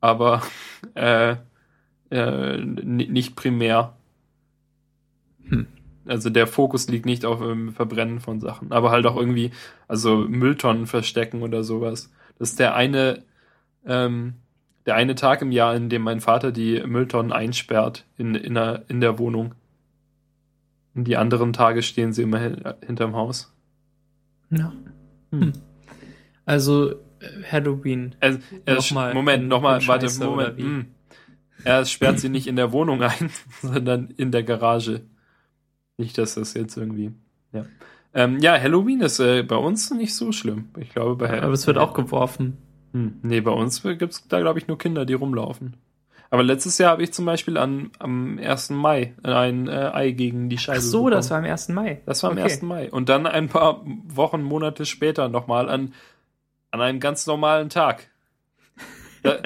Aber 0.00 0.42
äh, 0.94 1.36
äh, 2.10 2.58
ni- 2.58 3.08
nicht 3.08 3.36
primär. 3.36 3.96
Hm. 5.48 5.66
Also 6.06 6.30
der 6.30 6.46
Fokus 6.46 6.88
liegt 6.88 7.06
nicht 7.06 7.24
auf 7.24 7.38
dem 7.40 7.72
Verbrennen 7.72 8.20
von 8.20 8.40
Sachen, 8.40 8.72
aber 8.72 8.90
halt 8.90 9.06
auch 9.06 9.16
irgendwie, 9.16 9.52
also 9.86 10.16
Mülltonnen 10.16 10.86
verstecken 10.86 11.42
oder 11.42 11.62
sowas. 11.62 12.10
Das 12.38 12.50
ist 12.50 12.58
der 12.58 12.74
eine, 12.74 13.22
ähm, 13.86 14.34
der 14.86 14.94
eine 14.96 15.14
Tag 15.14 15.42
im 15.42 15.52
Jahr, 15.52 15.74
in 15.74 15.88
dem 15.88 16.02
mein 16.02 16.20
Vater 16.20 16.52
die 16.52 16.82
Mülltonnen 16.84 17.32
einsperrt 17.32 18.04
in, 18.16 18.34
in, 18.34 18.54
der, 18.54 18.84
in 18.88 19.00
der 19.00 19.18
Wohnung. 19.18 19.54
Und 20.94 21.04
die 21.04 21.16
anderen 21.16 21.52
Tage 21.52 21.82
stehen 21.82 22.12
sie 22.12 22.22
immer 22.22 22.38
hin, 22.38 22.62
hinterm 22.84 23.14
Haus. 23.14 23.52
Ja. 24.50 24.72
Hm. 25.30 25.52
Also 26.44 26.90
äh, 26.90 26.96
Halloween. 27.50 28.14
Also, 28.20 28.38
er 28.66 28.74
Nochmal 28.76 29.14
Moment, 29.14 29.48
nochmal, 29.48 29.86
warte, 29.86 30.08
Moment. 30.24 30.58
hm. 30.58 30.86
Er 31.64 31.84
sperrt 31.84 32.18
sie 32.18 32.28
nicht 32.28 32.48
in 32.48 32.56
der 32.56 32.72
Wohnung 32.72 33.02
ein, 33.02 33.30
sondern 33.62 34.08
in 34.16 34.32
der 34.32 34.42
Garage. 34.42 35.02
Nicht, 35.96 36.18
dass 36.18 36.34
das 36.34 36.54
jetzt 36.54 36.76
irgendwie. 36.76 37.12
Ja, 37.52 37.66
ähm, 38.14 38.40
ja 38.40 38.60
Halloween 38.60 39.00
ist 39.00 39.20
äh, 39.20 39.42
bei 39.42 39.56
uns 39.56 39.90
nicht 39.92 40.14
so 40.14 40.32
schlimm. 40.32 40.70
Ich 40.78 40.90
glaube, 40.90 41.16
bei 41.16 41.42
Aber 41.42 41.52
es 41.52 41.66
wird 41.66 41.78
auch 41.78 41.94
geworfen. 41.94 42.58
Hm, 42.92 43.20
nee, 43.22 43.40
bei 43.40 43.50
uns 43.50 43.82
gibt's 43.82 44.26
da, 44.28 44.40
glaube 44.40 44.58
ich, 44.58 44.68
nur 44.68 44.78
Kinder, 44.78 45.04
die 45.04 45.14
rumlaufen. 45.14 45.74
Aber 46.30 46.42
letztes 46.42 46.78
Jahr 46.78 46.92
habe 46.92 47.02
ich 47.02 47.12
zum 47.12 47.26
Beispiel 47.26 47.58
an, 47.58 47.90
am 47.98 48.38
1. 48.38 48.70
Mai 48.70 49.12
ein 49.22 49.68
äh, 49.68 49.90
Ei 49.92 50.12
gegen 50.12 50.48
die 50.48 50.56
Scheibe 50.56 50.78
Ach 50.78 50.82
so, 50.82 50.98
bekommen. 51.04 51.12
das 51.12 51.30
war 51.30 51.38
am 51.38 51.44
1. 51.44 51.68
Mai. 51.68 52.00
Das 52.06 52.22
war 52.22 52.30
am 52.30 52.38
Okay. 52.38 52.44
1. 52.44 52.62
Mai. 52.62 52.90
Und 52.90 53.10
dann 53.10 53.26
ein 53.26 53.48
paar 53.48 53.82
Wochen, 54.06 54.42
Monate 54.42 54.86
später 54.86 55.28
nochmal 55.28 55.68
an, 55.68 55.92
an 56.70 56.80
einem 56.80 57.00
ganz 57.00 57.26
normalen 57.26 57.68
Tag. 57.68 58.08
Da, 59.22 59.38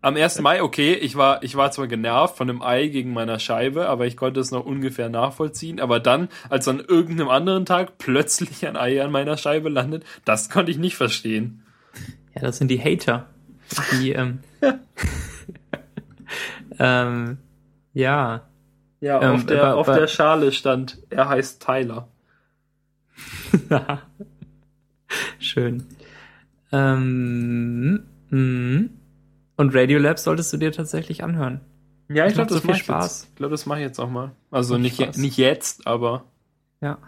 am 0.00 0.16
1. 0.16 0.40
Mai, 0.40 0.62
okay, 0.62 0.94
ich 0.94 1.14
war, 1.16 1.42
ich 1.42 1.56
war 1.56 1.70
zwar 1.70 1.86
genervt 1.88 2.36
von 2.38 2.48
einem 2.48 2.62
Ei 2.62 2.88
gegen 2.88 3.12
meiner 3.12 3.38
Scheibe, 3.38 3.88
aber 3.88 4.06
ich 4.06 4.16
konnte 4.16 4.40
es 4.40 4.50
noch 4.50 4.64
ungefähr 4.64 5.10
nachvollziehen. 5.10 5.78
Aber 5.78 6.00
dann, 6.00 6.28
als 6.48 6.66
an 6.68 6.80
irgendeinem 6.80 7.28
anderen 7.28 7.66
Tag 7.66 7.98
plötzlich 7.98 8.66
ein 8.66 8.76
Ei 8.78 9.02
an 9.04 9.10
meiner 9.12 9.36
Scheibe 9.36 9.68
landet, 9.68 10.04
das 10.24 10.48
konnte 10.48 10.72
ich 10.72 10.78
nicht 10.78 10.96
verstehen. 10.96 11.62
Ja, 12.34 12.42
das 12.42 12.58
sind 12.58 12.68
die 12.68 12.80
Hater. 12.80 13.28
Die, 13.92 14.12
ähm, 14.12 14.40
ähm, 16.78 17.38
ja. 17.94 18.42
Ja, 19.00 19.20
Ähm, 19.22 19.34
auf, 19.36 19.46
der, 19.46 19.62
aber- 19.64 19.76
auf 19.76 19.88
aber- 19.88 19.98
der 19.98 20.06
Schale 20.06 20.52
stand, 20.52 20.98
er 21.10 21.28
heißt 21.28 21.62
Tyler. 21.62 22.08
Schön. 25.38 25.86
Ähm, 26.70 28.04
mm. 28.30 28.90
und 29.56 29.74
Radiolab 29.74 30.18
solltest 30.18 30.52
du 30.52 30.56
dir 30.56 30.72
tatsächlich 30.72 31.22
anhören. 31.22 31.60
Ja, 32.08 32.26
ich 32.26 32.34
Macht 32.36 32.48
glaube, 32.48 32.50
das 32.54 32.60
viel 32.60 32.68
mache 32.68 32.76
ich 32.78 32.84
Spaß. 32.84 33.04
jetzt. 33.20 33.28
Ich 33.30 33.34
glaube, 33.36 33.50
das 33.52 33.66
mache 33.66 33.78
ich 33.80 33.84
jetzt 33.84 33.98
auch 33.98 34.08
mal. 34.10 34.32
Also 34.50 34.74
Macht 34.74 34.82
nicht, 34.82 35.00
Spaß. 35.02 35.16
nicht 35.18 35.36
jetzt, 35.36 35.86
aber. 35.86 36.24
Ja. 36.80 36.98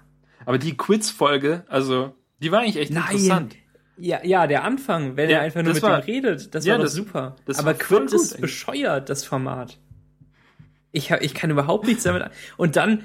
Aber 0.44 0.58
die 0.58 0.76
Quiz-Folge, 0.76 1.64
also, 1.68 2.14
die 2.40 2.52
war 2.52 2.60
eigentlich 2.60 2.76
echt 2.76 2.92
Nein. 2.92 3.04
interessant. 3.12 3.56
Ja, 3.96 4.20
ja, 4.24 4.46
der 4.46 4.64
Anfang, 4.64 5.16
wenn 5.16 5.30
Ja, 5.30 5.36
er 5.38 5.42
einfach 5.42 5.62
nur 5.62 5.72
mit 5.72 5.82
war- 5.82 5.98
ihm 6.00 6.04
redet, 6.04 6.54
das 6.54 6.64
ja, 6.64 6.72
war 6.72 6.78
doch 6.78 6.84
das- 6.84 6.94
super. 6.94 7.36
das 7.46 7.58
Aber 7.58 7.74
gut 7.74 8.12
ist 8.12 8.32
eigentlich. 8.32 8.40
bescheuert, 8.40 9.08
das 9.08 9.24
Format. 9.24 9.78
Ich, 10.92 11.10
hab, 11.12 11.22
ich 11.22 11.34
kann 11.34 11.50
überhaupt 11.50 11.86
nichts 11.86 12.02
damit 12.04 12.22
an. 12.22 12.30
Und 12.56 12.76
dann, 12.76 13.04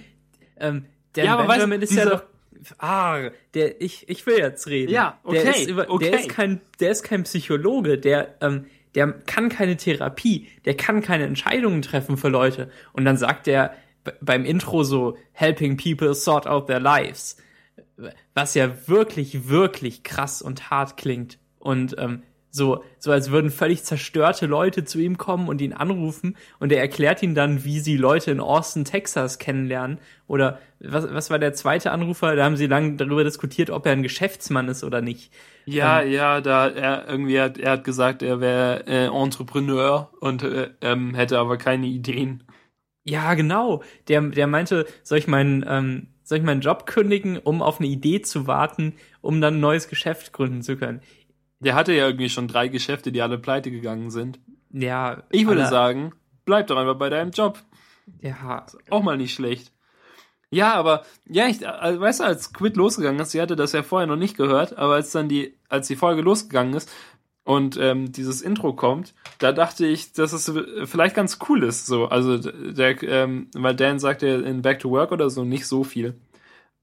ähm, 0.60 0.86
der 1.16 1.26
Ja, 1.26 1.42
Benjamin 1.46 1.82
weißt, 1.82 1.92
ist 1.92 1.98
ja 1.98 2.06
doch. 2.06 2.24
Ah, 2.78 3.30
der, 3.54 3.82
ich, 3.82 4.10
ich 4.10 4.26
will 4.26 4.38
jetzt 4.38 4.68
reden. 4.68 4.92
Ja, 4.92 5.18
Der 5.32 5.42
okay, 5.42 5.62
ist, 5.62 5.70
über, 5.70 5.90
okay. 5.90 6.12
der 6.12 6.20
ist 6.20 6.30
kein, 6.30 6.60
der 6.80 6.92
ist 6.92 7.04
kein 7.04 7.24
Psychologe, 7.24 7.98
der, 7.98 8.36
ähm, 8.42 8.66
der 8.96 9.12
kann 9.14 9.48
keine 9.50 9.78
Therapie, 9.78 10.50
der 10.66 10.76
kann 10.76 11.02
keine 11.02 11.24
Entscheidungen 11.26 11.82
treffen 11.82 12.18
für 12.18 12.28
Leute. 12.30 12.70
Und 12.94 13.06
dann 13.06 13.16
sagt 13.18 13.48
er 13.48 13.74
beim 14.22 14.44
Intro 14.46 14.84
so, 14.84 15.18
helping 15.32 15.78
people 15.78 16.14
sort 16.14 16.48
out 16.48 16.68
their 16.68 16.80
lives. 16.80 17.38
Was 18.34 18.54
ja 18.54 18.88
wirklich, 18.88 19.50
wirklich 19.50 20.04
krass 20.04 20.42
und 20.42 20.70
hart 20.70 20.98
klingt. 20.98 21.40
Und 21.60 21.96
ähm, 21.98 22.24
so, 22.52 22.84
so 22.98 23.12
als 23.12 23.30
würden 23.30 23.52
völlig 23.52 23.84
zerstörte 23.84 24.48
Leute 24.48 24.84
zu 24.84 25.00
ihm 25.00 25.18
kommen 25.18 25.48
und 25.48 25.62
ihn 25.62 25.74
anrufen 25.74 26.36
und 26.60 26.72
er 26.72 26.80
erklärt 26.80 27.22
ihnen 27.22 27.36
dann, 27.36 27.64
wie 27.64 27.80
sie 27.80 27.96
Leute 27.96 28.32
in 28.32 28.40
Austin, 28.40 28.86
Texas 28.86 29.38
kennenlernen. 29.38 30.00
Oder 30.26 30.60
was, 30.80 31.14
was 31.14 31.30
war 31.30 31.38
der 31.38 31.54
zweite 31.54 31.92
Anrufer? 31.92 32.36
Da 32.36 32.46
haben 32.46 32.58
sie 32.58 32.66
lange 32.66 32.96
darüber 32.96 33.24
diskutiert, 33.24 33.70
ob 33.70 33.86
er 33.86 33.92
ein 33.92 34.04
Geschäftsmann 34.04 34.68
ist 34.68 34.84
oder 34.84 35.02
nicht. 35.02 35.32
Ja, 35.66 36.02
ja, 36.02 36.42
da 36.42 36.68
er 36.68 37.08
irgendwie 37.08 37.40
hat, 37.40 37.60
er 37.60 37.72
hat 37.74 37.84
gesagt, 37.84 38.24
er 38.24 38.42
wäre 38.42 38.88
äh, 38.88 39.06
Entrepreneur 39.06 40.12
und 40.20 40.42
äh, 40.42 40.72
ähm, 40.82 41.14
hätte 41.14 41.38
aber 41.38 41.58
keine 41.58 41.86
Ideen. 41.86 42.44
Ja, 43.04 43.34
genau. 43.36 43.84
Der, 44.08 44.22
der 44.22 44.48
meinte, 44.48 44.86
soll 45.04 45.20
ich 45.20 45.28
meinen, 45.28 45.64
ähm, 45.68 46.08
soll 46.30 46.38
ich 46.38 46.44
meinen 46.44 46.62
Job 46.62 46.86
kündigen, 46.86 47.40
um 47.40 47.64
auf 47.64 47.80
eine 47.80 47.90
Idee 47.90 48.22
zu 48.22 48.46
warten, 48.46 48.94
um 49.20 49.42
dann 49.42 49.56
ein 49.56 49.60
neues 49.60 49.88
Geschäft 49.88 50.32
gründen 50.32 50.62
zu 50.62 50.78
können? 50.78 51.02
Der 51.60 51.74
hatte 51.74 51.92
ja 51.92 52.06
irgendwie 52.06 52.30
schon 52.30 52.48
drei 52.48 52.68
Geschäfte, 52.68 53.12
die 53.12 53.24
alle 53.24 53.40
pleite 53.40 53.72
gegangen 53.72 54.12
sind. 54.12 54.40
Ja. 54.72 55.24
Ich 55.32 55.48
würde 55.48 55.66
sagen, 55.66 56.14
bleib 56.46 56.68
doch 56.68 56.78
einfach 56.78 57.00
bei 57.00 57.10
deinem 57.10 57.32
Job. 57.32 57.58
Ja, 58.22 58.64
Auch 58.92 59.02
mal 59.02 59.18
nicht 59.18 59.34
schlecht. 59.34 59.74
Ja, 60.52 60.76
aber, 60.76 61.04
ja, 61.28 61.48
ich, 61.48 61.68
also, 61.68 62.00
weißt 62.00 62.20
du, 62.20 62.26
als 62.26 62.54
Quid 62.54 62.78
losgegangen 62.78 63.20
ist, 63.20 63.32
sie 63.32 63.42
hatte 63.42 63.56
das 63.56 63.72
ja 63.72 63.82
vorher 63.82 64.08
noch 64.08 64.16
nicht 64.16 64.38
gehört, 64.38 64.78
aber 64.78 64.94
als 64.94 65.12
dann 65.12 65.30
die, 65.30 65.58
als 65.68 65.88
die 65.88 65.96
Folge 65.96 66.22
losgegangen 66.22 66.76
ist 66.76 66.92
und 67.50 67.78
ähm, 67.82 68.12
dieses 68.12 68.44
Intro 68.44 68.74
kommt, 68.74 69.16
da 69.40 69.52
dachte 69.52 69.88
ich, 69.88 70.14
dass 70.14 70.34
es 70.34 70.54
vielleicht 70.86 71.16
ganz 71.16 71.40
cool 71.50 71.64
ist, 71.64 71.88
so. 71.88 72.06
Also, 72.06 72.38
der, 72.38 73.02
ähm, 73.02 73.48
weil 73.56 73.76
Dan 73.76 73.98
sagte 73.98 74.28
in 74.28 74.62
Back 74.62 74.78
to 74.78 74.92
Work 74.92 75.12
oder 75.12 75.32
so 75.32 75.44
nicht 75.44 75.66
so 75.66 75.84
viel. 75.84 76.14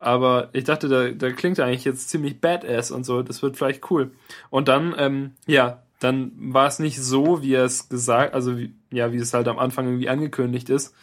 Aber 0.01 0.49
ich 0.55 0.65
dachte, 0.65 0.89
da, 0.89 1.11
da 1.11 1.31
klingt 1.31 1.61
er 1.61 1.67
eigentlich 1.67 1.85
jetzt 1.85 2.11
ziemlich 2.11 2.41
badass 2.41 2.91
und 2.91 3.07
so, 3.07 3.23
das 3.23 3.43
wird 3.43 3.57
vielleicht 3.57 3.89
cool. 3.93 4.11
Und 4.51 4.67
dann, 4.67 4.93
ähm, 4.99 5.35
ja, 5.47 5.85
dann 6.01 6.33
war 6.37 6.67
es 6.67 6.81
nicht 6.81 7.01
so, 7.01 7.43
wie 7.43 7.55
er 7.55 7.65
es 7.65 7.89
gesagt, 7.89 8.35
also 8.35 8.59
wie, 8.59 8.75
ja, 8.91 9.13
wie 9.13 9.19
es 9.19 9.35
halt 9.35 9.47
am 9.47 9.61
Anfang 9.61 9.87
irgendwie 9.87 10.09
angekündigt 10.09 10.69
ist. 10.69 10.97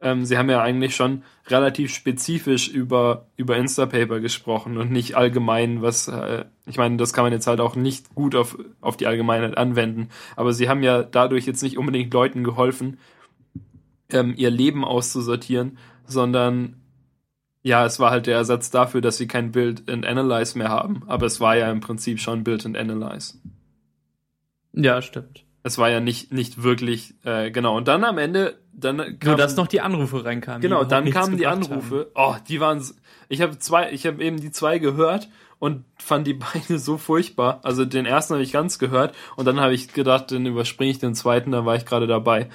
Ähm, 0.00 0.24
sie 0.24 0.38
haben 0.38 0.48
ja 0.48 0.62
eigentlich 0.62 0.94
schon 0.94 1.24
relativ 1.48 1.92
spezifisch 1.92 2.68
über, 2.68 3.26
über 3.36 3.56
Instapaper 3.56 4.20
gesprochen 4.20 4.78
und 4.78 4.92
nicht 4.92 5.16
allgemein, 5.16 5.82
was, 5.82 6.06
äh, 6.08 6.44
ich 6.66 6.76
meine, 6.76 6.96
das 6.96 7.12
kann 7.12 7.24
man 7.24 7.32
jetzt 7.32 7.48
halt 7.48 7.60
auch 7.60 7.74
nicht 7.74 8.14
gut 8.14 8.36
auf, 8.36 8.56
auf 8.80 8.96
die 8.96 9.06
Allgemeinheit 9.06 9.56
anwenden. 9.58 10.08
Aber 10.36 10.52
sie 10.52 10.68
haben 10.68 10.82
ja 10.82 11.02
dadurch 11.02 11.46
jetzt 11.46 11.62
nicht 11.62 11.78
unbedingt 11.78 12.14
Leuten 12.14 12.44
geholfen, 12.44 12.98
ähm, 14.10 14.34
ihr 14.36 14.50
Leben 14.50 14.84
auszusortieren, 14.84 15.78
sondern 16.04 16.76
ja, 17.62 17.84
es 17.84 17.98
war 18.00 18.10
halt 18.10 18.26
der 18.26 18.36
Ersatz 18.36 18.70
dafür, 18.70 19.00
dass 19.00 19.16
sie 19.16 19.26
kein 19.26 19.52
Build 19.52 19.90
and 19.90 20.06
Analyze 20.06 20.56
mehr 20.56 20.68
haben. 20.68 21.02
Aber 21.06 21.26
es 21.26 21.40
war 21.40 21.56
ja 21.56 21.70
im 21.70 21.80
Prinzip 21.80 22.20
schon 22.20 22.44
Build 22.44 22.64
and 22.64 22.76
Analyze. 22.76 23.38
ja, 24.72 25.02
stimmt. 25.02 25.44
Es 25.64 25.76
war 25.76 25.90
ja 25.90 26.00
nicht, 26.00 26.32
nicht 26.32 26.62
wirklich, 26.62 27.14
äh, 27.24 27.50
genau. 27.50 27.76
Und 27.76 27.88
dann 27.88 28.04
am 28.04 28.16
Ende, 28.16 28.58
dann 28.80 28.96
Nur, 28.96 29.06
kam- 29.18 29.36
dass 29.36 29.56
noch 29.56 29.66
die 29.66 29.80
Anrufe 29.80 30.24
reinkamen. 30.24 30.60
Genau, 30.60 30.84
dann 30.84 31.10
kamen 31.10 31.36
die 31.36 31.46
Anrufe. 31.46 32.10
Oh, 32.14 32.34
die 32.48 32.60
waren. 32.60 32.82
Ich 33.28 33.42
habe 33.42 33.58
zwei, 33.58 33.90
ich 33.92 34.06
habe 34.06 34.22
eben 34.22 34.40
die 34.40 34.50
zwei 34.50 34.78
gehört 34.78 35.28
und 35.58 35.84
fand 35.96 36.26
die 36.26 36.34
beide 36.54 36.78
so 36.78 36.96
furchtbar. 36.96 37.60
Also 37.62 37.84
den 37.84 38.06
ersten 38.06 38.34
habe 38.34 38.42
ich 38.42 38.52
ganz 38.52 38.78
gehört 38.78 39.14
und 39.36 39.44
dann 39.46 39.60
habe 39.60 39.74
ich 39.74 39.92
gedacht, 39.92 40.30
dann 40.30 40.46
überspringe 40.46 40.90
ich 40.90 40.98
den 40.98 41.14
zweiten. 41.14 41.50
Da 41.50 41.64
war 41.64 41.76
ich 41.76 41.84
gerade 41.86 42.06
dabei, 42.06 42.48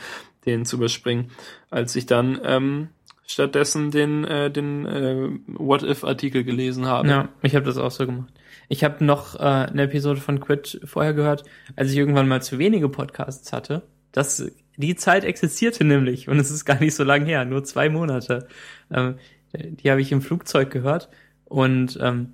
den 0.46 0.66
zu 0.66 0.78
überspringen, 0.78 1.32
als 1.70 1.96
ich 1.96 2.06
dann 2.06 2.40
ähm, 2.44 2.90
stattdessen 3.26 3.92
den 3.92 4.24
äh, 4.26 4.50
den 4.52 4.86
äh, 4.86 5.30
What 5.48 5.84
If 5.84 6.04
Artikel 6.04 6.44
gelesen 6.44 6.86
habe. 6.86 7.08
Ja, 7.08 7.30
ich 7.42 7.56
habe 7.56 7.66
das 7.66 7.78
auch 7.78 7.92
so 7.92 8.06
gemacht. 8.06 8.30
Ich 8.70 8.84
habe 8.84 9.04
noch 9.04 9.36
äh, 9.36 9.40
eine 9.40 9.84
Episode 9.84 10.22
von 10.22 10.40
Quid 10.40 10.80
vorher 10.86 11.14
gehört, 11.14 11.44
als 11.76 11.92
ich 11.92 11.98
irgendwann 11.98 12.28
mal 12.28 12.42
zu 12.42 12.58
wenige 12.60 12.88
Podcasts 12.90 13.52
hatte. 13.52 13.84
Das, 14.14 14.46
die 14.78 14.96
Zeit 14.96 15.24
existierte 15.24 15.84
nämlich 15.84 16.28
und 16.28 16.40
es 16.40 16.52
ist 16.52 16.66
gar 16.66 16.80
nicht 16.80 16.96
so 16.96 17.04
lang 17.04 17.26
her, 17.26 17.46
nur 17.46 17.64
zwei 17.64 17.90
Monate. 17.90 18.48
Ähm, 18.92 19.16
die 19.54 19.92
habe 19.92 20.02
ich 20.02 20.12
im 20.12 20.22
Flugzeug 20.22 20.72
gehört 20.72 21.10
und 21.46 22.00
ähm, 22.02 22.34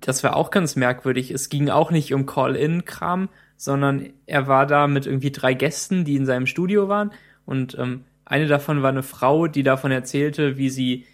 das 0.00 0.24
war 0.24 0.36
auch 0.36 0.50
ganz 0.50 0.74
merkwürdig. 0.74 1.30
Es 1.30 1.48
ging 1.48 1.68
auch 1.68 1.90
nicht 1.90 2.12
um 2.12 2.26
Call-in-Kram, 2.26 3.28
sondern 3.56 4.08
er 4.26 4.46
war 4.48 4.66
da 4.66 4.86
mit 4.86 5.06
irgendwie 5.06 5.30
drei 5.30 5.54
Gästen, 5.54 6.04
die 6.04 6.16
in 6.16 6.26
seinem 6.26 6.46
Studio 6.46 6.88
waren 6.88 7.12
und 7.44 7.76
ähm, 7.78 8.04
eine 8.24 8.46
davon 8.46 8.82
war 8.82 8.90
eine 8.90 9.04
Frau, 9.04 9.46
die 9.46 9.62
davon 9.62 9.92
erzählte, 9.92 10.56
wie 10.56 10.70
sie 10.70 11.04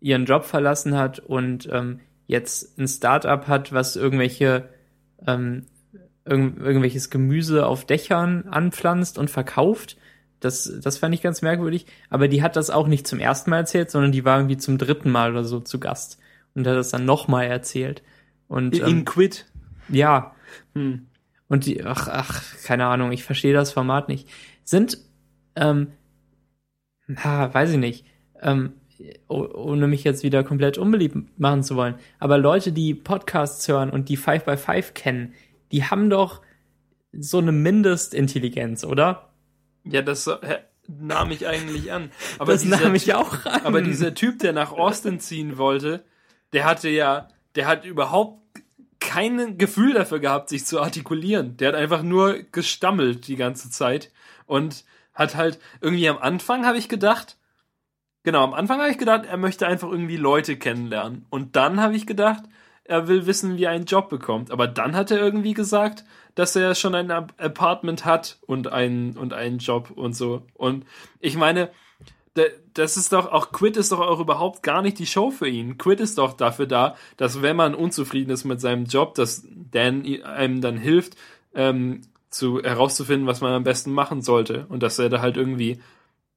ihren 0.00 0.26
Job 0.26 0.44
verlassen 0.44 0.96
hat 0.96 1.18
und 1.18 1.68
ähm, 1.72 2.00
jetzt 2.26 2.78
ein 2.78 2.86
Startup 2.86 3.46
hat, 3.48 3.72
was 3.72 3.96
irgendwelche 3.96 4.68
ähm, 5.26 5.66
irgend, 6.30 6.58
irgendwelches 6.58 7.10
Gemüse 7.10 7.66
auf 7.66 7.84
Dächern 7.84 8.44
anpflanzt 8.48 9.18
und 9.18 9.28
verkauft. 9.28 9.98
Das, 10.38 10.72
das 10.82 10.96
fand 10.96 11.14
ich 11.14 11.20
ganz 11.20 11.42
merkwürdig. 11.42 11.84
Aber 12.08 12.28
die 12.28 12.42
hat 12.42 12.56
das 12.56 12.70
auch 12.70 12.86
nicht 12.86 13.06
zum 13.06 13.18
ersten 13.20 13.50
Mal 13.50 13.58
erzählt, 13.58 13.90
sondern 13.90 14.12
die 14.12 14.24
war 14.24 14.38
irgendwie 14.38 14.56
zum 14.56 14.78
dritten 14.78 15.10
Mal 15.10 15.32
oder 15.32 15.44
so 15.44 15.60
zu 15.60 15.78
Gast 15.80 16.18
und 16.54 16.66
hat 16.66 16.76
das 16.76 16.90
dann 16.90 17.04
nochmal 17.04 17.46
erzählt. 17.46 18.02
Und 18.48 18.78
In 18.78 18.86
ähm, 18.86 19.04
Quid. 19.04 19.46
ja, 19.88 20.34
Hm. 20.74 21.06
und 21.48 21.66
die, 21.66 21.84
ach, 21.84 22.08
ach, 22.08 22.42
keine 22.64 22.86
Ahnung, 22.86 23.12
ich 23.12 23.22
verstehe 23.24 23.52
das 23.52 23.72
Format 23.72 24.08
nicht. 24.08 24.28
Sind, 24.64 24.98
ähm, 25.56 25.88
na, 27.06 27.52
weiß 27.52 27.70
ich 27.72 27.76
nicht, 27.78 28.04
ähm, 28.40 28.72
oh- 29.28 29.48
ohne 29.54 29.86
mich 29.88 30.04
jetzt 30.04 30.22
wieder 30.24 30.42
komplett 30.44 30.78
unbeliebt 30.78 31.38
machen 31.38 31.62
zu 31.62 31.76
wollen, 31.76 31.94
aber 32.18 32.38
Leute, 32.38 32.72
die 32.72 32.94
Podcasts 32.94 33.66
hören 33.68 33.90
und 33.90 34.08
die 34.08 34.16
5 34.16 34.44
by 34.44 34.56
5 34.56 34.94
kennen, 34.94 35.34
die 35.72 35.84
haben 35.84 36.10
doch 36.10 36.42
so 37.12 37.38
eine 37.38 37.52
Mindestintelligenz, 37.52 38.84
oder? 38.84 39.32
Ja, 39.84 40.02
das 40.02 40.30
nahm 40.86 41.30
ich 41.30 41.46
eigentlich 41.46 41.92
an. 41.92 42.10
Aber 42.38 42.52
das 42.52 42.62
dieser 42.62 42.80
nahm 42.80 42.94
ich 42.94 43.04
Typ- 43.04 43.14
auch 43.14 43.46
an. 43.46 43.62
Aber 43.64 43.82
dieser 43.82 44.14
Typ, 44.14 44.38
der 44.40 44.52
nach 44.52 44.72
Austin 44.72 45.20
ziehen 45.20 45.58
wollte, 45.58 46.04
der 46.52 46.64
hatte 46.64 46.88
ja, 46.88 47.28
der 47.54 47.66
hat 47.66 47.84
überhaupt 47.84 48.40
kein 49.00 49.56
Gefühl 49.58 49.94
dafür 49.94 50.20
gehabt, 50.20 50.48
sich 50.50 50.66
zu 50.66 50.80
artikulieren. 50.80 51.56
Der 51.56 51.68
hat 51.68 51.74
einfach 51.74 52.02
nur 52.02 52.42
gestammelt 52.52 53.26
die 53.28 53.36
ganze 53.36 53.70
Zeit 53.70 54.12
und 54.46 54.84
hat 55.14 55.36
halt 55.36 55.58
irgendwie 55.80 56.08
am 56.08 56.18
Anfang 56.18 56.66
habe 56.66 56.78
ich 56.78 56.88
gedacht, 56.88 57.38
genau, 58.22 58.44
am 58.44 58.54
Anfang 58.54 58.80
habe 58.80 58.90
ich 58.90 58.98
gedacht, 58.98 59.24
er 59.26 59.36
möchte 59.36 59.66
einfach 59.66 59.90
irgendwie 59.90 60.16
Leute 60.16 60.56
kennenlernen. 60.56 61.26
Und 61.30 61.56
dann 61.56 61.80
habe 61.80 61.96
ich 61.96 62.06
gedacht, 62.06 62.44
er 62.90 63.08
will 63.08 63.26
wissen, 63.26 63.56
wie 63.56 63.64
er 63.64 63.70
einen 63.70 63.84
Job 63.86 64.08
bekommt. 64.10 64.50
Aber 64.50 64.66
dann 64.66 64.94
hat 64.96 65.10
er 65.10 65.18
irgendwie 65.18 65.54
gesagt, 65.54 66.04
dass 66.34 66.54
er 66.56 66.74
schon 66.74 66.94
ein 66.94 67.10
Ap- 67.10 67.32
Apartment 67.38 68.04
hat 68.04 68.38
und 68.46 68.68
einen, 68.68 69.16
und 69.16 69.32
einen 69.32 69.58
Job 69.58 69.90
und 69.94 70.14
so. 70.14 70.42
Und 70.54 70.84
ich 71.20 71.36
meine, 71.36 71.70
da- 72.34 72.42
das 72.74 72.96
ist 72.96 73.12
doch, 73.12 73.30
auch 73.32 73.52
Quit 73.52 73.76
ist 73.76 73.92
doch 73.92 74.00
auch 74.00 74.20
überhaupt 74.20 74.62
gar 74.62 74.82
nicht 74.82 74.98
die 74.98 75.06
Show 75.06 75.30
für 75.30 75.48
ihn. 75.48 75.78
Quit 75.78 76.00
ist 76.00 76.18
doch 76.18 76.32
dafür 76.34 76.66
da, 76.66 76.96
dass 77.16 77.42
wenn 77.42 77.56
man 77.56 77.74
unzufrieden 77.74 78.30
ist 78.30 78.44
mit 78.44 78.60
seinem 78.60 78.84
Job, 78.84 79.14
dass 79.14 79.44
Dan 79.72 80.04
einem 80.24 80.60
dann 80.60 80.76
hilft, 80.76 81.16
ähm, 81.54 82.02
zu 82.28 82.62
herauszufinden, 82.62 83.26
was 83.26 83.40
man 83.40 83.52
am 83.52 83.64
besten 83.64 83.92
machen 83.92 84.22
sollte. 84.22 84.66
Und 84.68 84.82
dass 84.82 84.98
er 85.00 85.08
da 85.08 85.20
halt 85.20 85.36
irgendwie 85.36 85.80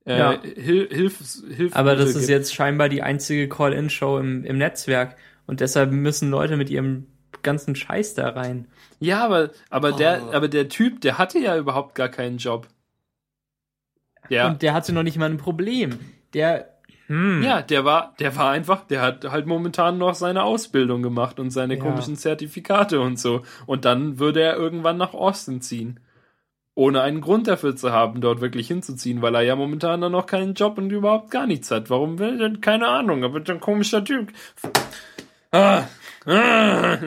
äh, 0.06 0.18
Ja. 0.18 0.42
Hil 0.42 0.88
Hilf, 0.92 1.20
Hilf 1.56 1.76
Aber 1.76 1.96
das 1.96 2.16
ist 2.16 2.28
jetzt 2.30 2.54
scheinbar 2.54 2.90
die 2.90 3.04
einzige 3.04 3.48
Call-In-Show 3.48 4.18
im, 4.18 4.44
im 4.44 4.58
Netzwerk. 4.58 5.16
Und 5.48 5.60
deshalb 5.60 5.92
müssen 5.92 6.30
Leute 6.30 6.58
mit 6.58 6.70
ihrem 6.70 7.08
ganzen 7.42 7.76
Scheiß 7.76 8.14
da 8.14 8.30
rein. 8.30 8.68
Ja, 9.00 9.24
aber, 9.26 9.50
aber 9.70 9.92
der, 9.92 10.22
Oh. 10.28 10.32
aber 10.34 10.48
der 10.48 10.70
Typ, 10.70 11.02
der 11.02 11.18
hatte 11.18 11.40
ja 11.40 11.58
überhaupt 11.58 11.96
gar 11.96 12.10
keinen 12.10 12.38
Job. 12.38 12.68
Ja. 14.30 14.48
Und 14.48 14.62
der 14.62 14.74
hatte 14.74 14.94
noch 14.94 15.04
nicht 15.04 15.18
mal 15.18 15.30
ein 15.30 15.38
Problem. 15.38 16.00
Der, 16.34 16.70
Hm. 17.08 17.44
Ja, 17.44 17.62
der 17.62 17.84
war, 17.84 18.14
der 18.20 18.34
war 18.38 18.52
einfach, 18.52 18.86
der 18.88 19.02
hat 19.02 19.26
halt 19.30 19.46
momentan 19.46 19.98
noch 19.98 20.16
seine 20.16 20.44
Ausbildung 20.44 21.02
gemacht 21.02 21.38
und 21.38 21.50
seine 21.52 21.76
Ja. 21.76 21.82
komischen 21.82 22.16
Zertifikate 22.16 23.02
und 23.02 23.20
so. 23.20 23.42
Und 23.66 23.84
dann 23.84 24.20
würde 24.20 24.42
er 24.42 24.56
irgendwann 24.56 24.96
nach 24.96 25.14
Austin 25.14 25.60
ziehen. 25.60 26.00
Ohne 26.76 27.02
einen 27.02 27.20
Grund 27.20 27.48
dafür 27.50 27.76
zu 27.76 27.92
haben, 27.92 28.22
dort 28.22 28.40
wirklich 28.40 28.70
hinzuziehen, 28.70 29.22
weil 29.22 29.36
er 29.36 29.42
ja 29.42 29.56
momentan 29.58 30.00
dann 30.00 30.14
noch 30.14 30.26
keinen 30.26 30.54
Job 30.54 30.78
und 30.78 30.90
überhaupt 30.92 31.30
gar 31.30 31.46
nichts 31.46 31.70
hat. 31.72 31.90
Warum 31.90 32.20
will 32.20 32.40
er 32.42 32.50
denn? 32.50 32.62
Keine 32.62 32.88
Ahnung, 32.88 33.22
er 33.22 33.34
wird 33.34 33.50
ein 33.50 33.60
komischer 33.60 34.04
Typ. 34.04 34.32
Ah, 35.54 35.88
ah. 36.26 36.98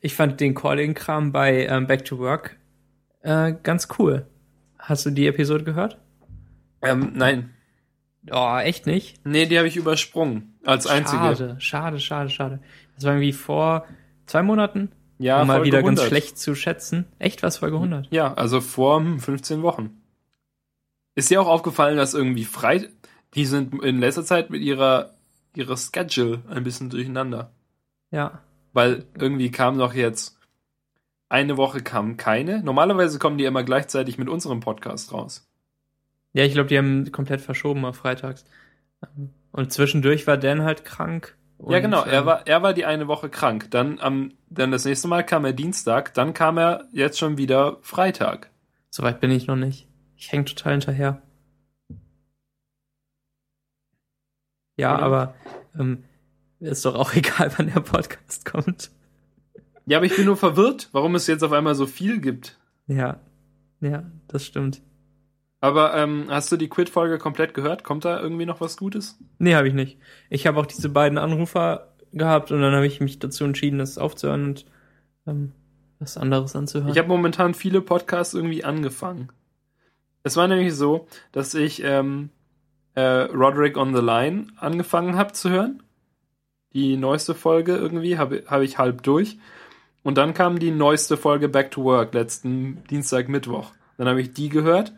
Ich 0.00 0.14
fand 0.14 0.40
den 0.40 0.54
Calling-Kram 0.54 1.32
bei 1.32 1.66
ähm, 1.66 1.86
Back 1.86 2.04
to 2.06 2.18
Work 2.18 2.56
äh, 3.22 3.54
ganz 3.62 3.88
cool. 3.98 4.26
Hast 4.78 5.04
du 5.06 5.10
die 5.10 5.26
Episode 5.26 5.64
gehört? 5.64 5.98
Ähm, 6.82 7.12
nein. 7.14 7.50
Oh, 8.30 8.56
echt 8.58 8.86
nicht? 8.86 9.24
Nee, 9.26 9.46
die 9.46 9.58
habe 9.58 9.68
ich 9.68 9.76
übersprungen. 9.76 10.58
Als 10.64 10.86
einzige. 10.86 11.18
Schade, 11.18 11.56
schade, 11.58 12.00
schade, 12.00 12.30
schade. 12.30 12.60
Das 12.94 13.04
war 13.04 13.12
irgendwie 13.12 13.32
vor 13.32 13.86
zwei 14.26 14.42
Monaten, 14.42 14.92
Ja, 15.18 15.40
um 15.42 15.48
mal 15.48 15.54
Folge 15.54 15.66
wieder 15.66 15.82
ganz 15.82 16.00
100. 16.00 16.06
schlecht 16.08 16.38
zu 16.38 16.54
schätzen. 16.54 17.06
Echt 17.18 17.42
was, 17.42 17.58
Folge 17.58 17.76
100? 17.76 18.08
Ja, 18.10 18.34
also 18.34 18.60
vor 18.60 18.98
hm, 19.00 19.18
15 19.18 19.62
Wochen. 19.62 20.00
Ist 21.14 21.30
dir 21.30 21.42
auch 21.42 21.48
aufgefallen, 21.48 21.96
dass 21.96 22.14
irgendwie 22.14 22.44
frei, 22.44 22.88
die 23.34 23.44
sind 23.44 23.82
in 23.82 23.98
letzter 23.98 24.24
Zeit 24.24 24.50
mit 24.50 24.62
ihrer, 24.62 25.14
ihrer 25.56 25.76
Schedule 25.76 26.42
ein 26.48 26.64
bisschen 26.64 26.90
durcheinander. 26.90 27.52
Ja. 28.10 28.42
Weil 28.72 29.06
irgendwie 29.18 29.50
kam 29.50 29.78
doch 29.78 29.94
jetzt, 29.94 30.38
eine 31.28 31.56
Woche 31.56 31.82
kam 31.82 32.16
keine. 32.16 32.62
Normalerweise 32.62 33.18
kommen 33.18 33.38
die 33.38 33.44
immer 33.44 33.64
gleichzeitig 33.64 34.18
mit 34.18 34.28
unserem 34.28 34.60
Podcast 34.60 35.12
raus. 35.12 35.48
Ja, 36.32 36.44
ich 36.44 36.52
glaube, 36.52 36.68
die 36.68 36.78
haben 36.78 37.10
komplett 37.12 37.40
verschoben 37.40 37.84
auf 37.84 37.96
freitags. 37.96 38.44
Und 39.52 39.72
zwischendurch 39.72 40.26
war 40.26 40.36
Dan 40.36 40.62
halt 40.62 40.84
krank. 40.84 41.36
Und, 41.58 41.72
ja, 41.72 41.80
genau. 41.80 42.02
Er 42.04 42.20
ähm, 42.20 42.26
war, 42.26 42.46
er 42.46 42.62
war 42.62 42.72
die 42.72 42.84
eine 42.84 43.08
Woche 43.08 43.28
krank. 43.28 43.70
Dann 43.70 43.98
am, 43.98 44.32
dann 44.48 44.70
das 44.70 44.84
nächste 44.84 45.08
Mal 45.08 45.24
kam 45.24 45.44
er 45.44 45.52
Dienstag. 45.52 46.14
Dann 46.14 46.32
kam 46.32 46.58
er 46.58 46.86
jetzt 46.92 47.18
schon 47.18 47.36
wieder 47.36 47.78
Freitag. 47.82 48.50
Soweit 48.90 49.20
bin 49.20 49.30
ich 49.30 49.46
noch 49.46 49.56
nicht. 49.56 49.88
Ich 50.16 50.32
häng 50.32 50.46
total 50.46 50.72
hinterher. 50.72 51.22
Ja, 54.76 54.96
aber 54.96 55.34
ähm, 55.78 56.04
ist 56.60 56.84
doch 56.84 56.94
auch 56.94 57.12
egal, 57.14 57.52
wann 57.56 57.66
der 57.72 57.80
Podcast 57.80 58.44
kommt. 58.44 58.90
Ja, 59.86 59.98
aber 59.98 60.06
ich 60.06 60.16
bin 60.16 60.26
nur 60.26 60.36
verwirrt, 60.36 60.88
warum 60.92 61.14
es 61.14 61.26
jetzt 61.26 61.42
auf 61.42 61.52
einmal 61.52 61.74
so 61.74 61.86
viel 61.86 62.20
gibt. 62.20 62.58
Ja, 62.86 63.20
ja, 63.80 64.04
das 64.26 64.44
stimmt. 64.44 64.82
Aber 65.60 65.94
ähm, 65.94 66.26
hast 66.28 66.52
du 66.52 66.56
die 66.56 66.68
Quid-Folge 66.68 67.18
komplett 67.18 67.54
gehört? 67.54 67.82
Kommt 67.84 68.04
da 68.04 68.20
irgendwie 68.20 68.46
noch 68.46 68.60
was 68.60 68.76
Gutes? 68.76 69.18
Nee, 69.38 69.54
habe 69.54 69.66
ich 69.66 69.74
nicht. 69.74 69.98
Ich 70.30 70.46
habe 70.46 70.60
auch 70.60 70.66
diese 70.66 70.88
beiden 70.88 71.18
Anrufer 71.18 71.94
gehabt 72.12 72.52
und 72.52 72.60
dann 72.60 72.74
habe 72.74 72.86
ich 72.86 73.00
mich 73.00 73.18
dazu 73.18 73.44
entschieden, 73.44 73.78
das 73.78 73.98
aufzuhören 73.98 74.44
und 74.44 74.66
ähm, 75.26 75.52
was 75.98 76.16
anderes 76.16 76.54
anzuhören. 76.54 76.90
Ich 76.92 76.98
habe 76.98 77.08
momentan 77.08 77.54
viele 77.54 77.80
Podcasts 77.80 78.34
irgendwie 78.34 78.64
angefangen. 78.64 79.30
Es 80.22 80.36
war 80.36 80.46
nämlich 80.46 80.74
so, 80.74 81.08
dass 81.32 81.54
ich 81.54 81.82
ähm, 81.82 82.30
äh, 82.94 83.00
Roderick 83.02 83.76
on 83.76 83.94
the 83.94 84.02
Line 84.02 84.48
angefangen 84.56 85.16
habe 85.16 85.32
zu 85.32 85.50
hören. 85.50 85.82
Die 86.74 86.96
neueste 86.96 87.34
Folge 87.34 87.76
irgendwie 87.76 88.18
habe 88.18 88.44
hab 88.46 88.62
ich 88.62 88.78
halb 88.78 89.02
durch. 89.02 89.38
Und 90.02 90.16
dann 90.18 90.34
kam 90.34 90.58
die 90.58 90.70
neueste 90.70 91.16
Folge 91.16 91.48
Back 91.48 91.70
to 91.70 91.84
Work 91.84 92.14
letzten 92.14 92.84
Dienstag, 92.84 93.28
Mittwoch. 93.28 93.72
Dann 93.96 94.08
habe 94.08 94.20
ich 94.20 94.32
die 94.32 94.48
gehört. 94.48 94.92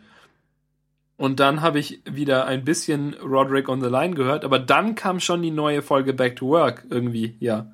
Und 1.17 1.39
dann 1.39 1.61
habe 1.61 1.79
ich 1.79 2.01
wieder 2.05 2.45
ein 2.45 2.63
bisschen 2.63 3.13
Roderick 3.15 3.69
on 3.69 3.81
the 3.81 3.89
Line 3.89 4.15
gehört. 4.15 4.43
Aber 4.43 4.59
dann 4.59 4.95
kam 4.95 5.19
schon 5.19 5.41
die 5.41 5.51
neue 5.51 5.81
Folge 5.81 6.13
Back 6.13 6.35
to 6.37 6.47
Work 6.47 6.85
irgendwie, 6.89 7.35
ja. 7.39 7.71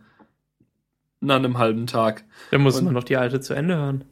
Nach 1.20 1.38
einem 1.38 1.58
halben 1.58 1.88
Tag. 1.88 2.24
dann 2.52 2.62
muss 2.62 2.78
und- 2.78 2.86
man 2.86 2.94
noch 2.94 3.04
die 3.04 3.18
alte 3.18 3.40
zu 3.40 3.54
Ende 3.54 3.76
hören. 3.76 4.04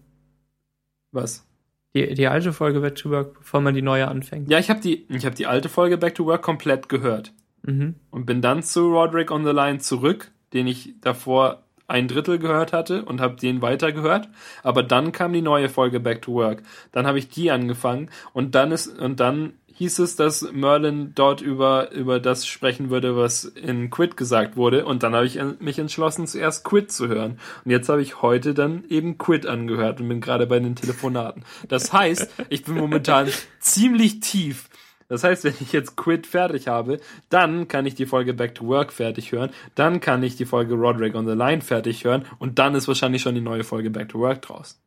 Was? 1.11 1.45
Die, 1.93 2.13
die 2.13 2.27
alte 2.27 2.51
Folge 2.51 2.81
Back 2.81 2.95
to 2.95 3.09
Work, 3.09 3.39
bevor 3.39 3.61
man 3.61 3.73
die 3.73 3.81
neue 3.81 4.07
anfängt. 4.07 4.49
Ja, 4.49 4.57
ich 4.59 4.69
habe 4.69 4.81
die, 4.81 5.05
ich 5.09 5.25
habe 5.25 5.35
die 5.35 5.47
alte 5.47 5.69
Folge 5.69 5.97
Back 5.97 6.15
to 6.15 6.25
Work 6.25 6.41
komplett 6.41 6.89
gehört 6.89 7.31
Mhm. 7.65 7.95
und 8.11 8.25
bin 8.25 8.41
dann 8.41 8.63
zu 8.63 8.91
Roderick 8.91 9.31
on 9.31 9.43
the 9.43 9.51
Line 9.51 9.79
zurück, 9.79 10.31
den 10.53 10.67
ich 10.67 10.93
davor 11.01 11.63
ein 11.87 12.07
Drittel 12.07 12.39
gehört 12.39 12.73
hatte 12.73 13.05
und 13.05 13.21
habe 13.21 13.35
den 13.35 13.61
weitergehört. 13.61 14.29
Aber 14.63 14.83
dann 14.83 15.11
kam 15.11 15.33
die 15.33 15.41
neue 15.41 15.69
Folge 15.69 15.99
Back 15.99 16.21
to 16.23 16.33
Work. 16.33 16.63
Dann 16.91 17.05
habe 17.05 17.19
ich 17.19 17.29
die 17.29 17.51
angefangen 17.51 18.09
und 18.33 18.55
dann 18.55 18.71
ist 18.71 18.87
und 18.87 19.19
dann 19.19 19.53
hieß 19.77 19.99
es, 19.99 20.15
dass 20.15 20.53
Merlin 20.53 21.11
dort 21.15 21.41
über 21.41 21.91
über 21.91 22.19
das 22.19 22.47
sprechen 22.47 22.89
würde, 22.89 23.15
was 23.17 23.43
in 23.43 23.89
Quid 23.89 24.15
gesagt 24.17 24.55
wurde. 24.55 24.85
Und 24.85 25.03
dann 25.03 25.13
habe 25.13 25.25
ich 25.25 25.39
mich 25.59 25.77
entschlossen, 25.77 26.27
zuerst 26.27 26.63
Quid 26.63 26.91
zu 26.91 27.07
hören. 27.07 27.39
Und 27.65 27.71
jetzt 27.71 27.89
habe 27.89 28.01
ich 28.01 28.21
heute 28.21 28.53
dann 28.53 28.85
eben 28.87 29.17
Quid 29.17 29.45
angehört 29.45 29.99
und 29.99 30.07
bin 30.07 30.21
gerade 30.21 30.47
bei 30.47 30.59
den 30.59 30.75
Telefonaten. 30.75 31.43
Das 31.67 31.91
heißt, 31.91 32.33
ich 32.49 32.63
bin 32.63 32.75
momentan 32.75 33.27
ziemlich 33.59 34.21
tief. 34.21 34.69
Das 35.07 35.23
heißt, 35.23 35.43
wenn 35.43 35.53
ich 35.59 35.71
jetzt 35.71 35.95
Quid 35.95 36.25
fertig 36.25 36.67
habe, 36.67 36.99
dann 37.29 37.67
kann 37.67 37.85
ich 37.85 37.93
die 37.95 38.05
Folge 38.07 38.33
Back 38.33 38.55
to 38.55 38.65
Work 38.67 38.91
fertig 38.91 39.31
hören, 39.31 39.51
dann 39.75 39.99
kann 39.99 40.23
ich 40.23 40.35
die 40.35 40.45
Folge 40.45 40.73
Roderick 40.73 41.13
on 41.15 41.27
the 41.27 41.33
Line 41.33 41.61
fertig 41.61 42.03
hören 42.03 42.25
und 42.39 42.57
dann 42.57 42.73
ist 42.75 42.87
wahrscheinlich 42.87 43.21
schon 43.21 43.35
die 43.35 43.41
neue 43.41 43.63
Folge 43.63 43.91
Back 43.91 44.09
to 44.09 44.19
Work 44.19 44.41
draus. 44.41 44.81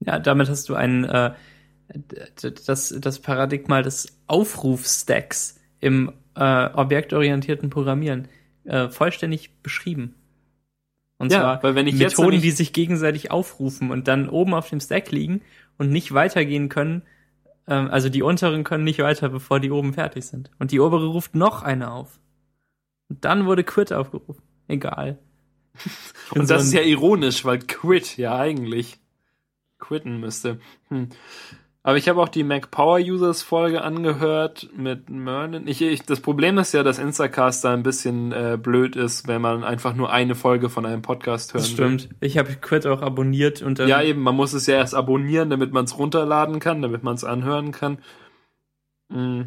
Ja, 0.00 0.18
damit 0.18 0.48
hast 0.48 0.68
du 0.68 0.74
ein 0.74 1.04
äh, 1.04 1.32
das, 2.66 2.94
das 3.00 3.18
Paradigma 3.18 3.82
des 3.82 4.18
Aufrufstacks 4.26 5.58
im 5.80 6.12
äh, 6.36 6.66
objektorientierten 6.72 7.70
Programmieren 7.70 8.28
äh, 8.64 8.88
vollständig 8.88 9.50
beschrieben. 9.62 10.14
Und 11.18 11.32
Ja, 11.32 11.40
zwar 11.40 11.62
weil 11.62 11.74
wenn 11.74 11.86
ich 11.86 11.94
jetzt 11.98 12.12
Methoden, 12.12 12.36
nämlich- 12.36 12.42
die 12.42 12.50
sich 12.56 12.72
gegenseitig 12.72 13.30
aufrufen 13.30 13.90
und 13.90 14.06
dann 14.08 14.28
oben 14.28 14.54
auf 14.54 14.68
dem 14.70 14.80
Stack 14.80 15.10
liegen 15.10 15.40
und 15.78 15.90
nicht 15.90 16.12
weitergehen 16.14 16.68
können. 16.68 17.02
Ähm, 17.68 17.88
also 17.90 18.08
die 18.08 18.22
unteren 18.22 18.64
können 18.64 18.84
nicht 18.84 18.98
weiter, 19.00 19.28
bevor 19.28 19.60
die 19.60 19.70
oben 19.70 19.92
fertig 19.92 20.26
sind. 20.26 20.50
Und 20.58 20.72
die 20.72 20.80
obere 20.80 21.06
ruft 21.06 21.34
noch 21.34 21.62
eine 21.62 21.90
auf. 21.92 22.18
Und 23.08 23.24
dann 23.24 23.46
wurde 23.46 23.62
Quit 23.62 23.92
aufgerufen. 23.92 24.42
Egal. 24.66 25.18
Und 26.30 26.46
so 26.48 26.54
das 26.54 26.62
ein- 26.62 26.66
ist 26.68 26.72
ja 26.72 26.82
ironisch, 26.82 27.44
weil 27.44 27.58
Quit 27.60 28.16
ja 28.16 28.36
eigentlich 28.36 28.98
quitten 29.78 30.18
müsste. 30.18 30.60
Hm. 30.88 31.08
Aber 31.82 31.96
ich 31.96 32.08
habe 32.08 32.20
auch 32.20 32.28
die 32.28 32.42
Mac 32.42 32.70
Power 32.70 32.98
Users 32.98 33.42
Folge 33.42 33.82
angehört 33.82 34.68
mit 34.76 35.08
Merlin. 35.08 35.66
Ich, 35.68 35.80
ich, 35.80 36.02
das 36.02 36.20
Problem 36.20 36.58
ist 36.58 36.74
ja, 36.74 36.82
dass 36.82 36.98
Instacast 36.98 37.64
da 37.64 37.72
ein 37.72 37.82
bisschen 37.82 38.32
äh, 38.32 38.58
blöd 38.60 38.96
ist, 38.96 39.28
wenn 39.28 39.40
man 39.40 39.64
einfach 39.64 39.94
nur 39.94 40.12
eine 40.12 40.34
Folge 40.34 40.70
von 40.70 40.84
einem 40.84 41.02
Podcast 41.02 41.54
hören 41.54 41.62
Das 41.62 41.70
stimmt. 41.70 42.08
Ich 42.20 42.36
habe 42.36 42.52
Quit 42.56 42.86
auch 42.86 43.00
abonniert 43.00 43.62
und 43.62 43.78
dann 43.78 43.88
Ja, 43.88 44.02
eben, 44.02 44.20
man 44.22 44.34
muss 44.34 44.52
es 44.52 44.66
ja 44.66 44.74
erst 44.74 44.94
abonnieren, 44.94 45.50
damit 45.50 45.72
man 45.72 45.84
es 45.84 45.96
runterladen 45.96 46.58
kann, 46.58 46.82
damit 46.82 47.04
man 47.04 47.14
es 47.14 47.24
anhören 47.24 47.70
kann. 47.70 47.98
Mm. 49.08 49.42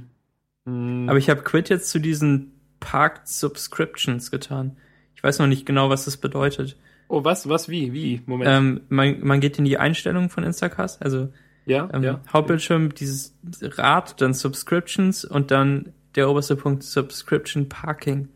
Mm. 0.65 1.10
Aber 1.10 1.17
ich 1.17 1.30
habe 1.30 1.44
Quit 1.44 1.70
jetzt 1.70 1.89
zu 1.89 2.00
diesen 2.00 2.54
Parked 2.80 3.28
Subscriptions 3.28 4.32
getan. 4.32 4.78
Ich 5.15 5.24
weiß 5.24 5.38
noch 5.39 5.48
nicht 5.48 5.65
genau, 5.65 5.89
was 5.89 6.06
das 6.06 6.17
bedeutet. 6.17 6.78
oh, 7.10 7.24
was, 7.24 7.48
was, 7.50 7.70
wie, 7.70 7.94
wie? 7.94 8.22
Moment. 8.26 8.50
Ähm, 8.50 8.82
man, 8.89 9.20
man 9.22 9.41
geht 9.41 9.60
in 9.60 9.65
die 9.65 9.78
Einstellungen 9.78 10.30
von 10.30 10.44
Instacast, 10.44 11.04
also 11.04 11.30
ja, 11.65 11.89
ähm, 11.93 12.04
ja. 12.04 12.21
Hauptbildschirm, 12.32 12.93
dieses 12.95 13.36
Rad, 13.62 14.19
dann 14.21 14.34
Subscriptions 14.34 15.26
und 15.26 15.52
dann 15.52 15.93
der 16.15 16.30
oberste 16.30 16.56
Punkt 16.56 16.84
Subscription 16.84 17.69
Parking. 17.69 18.30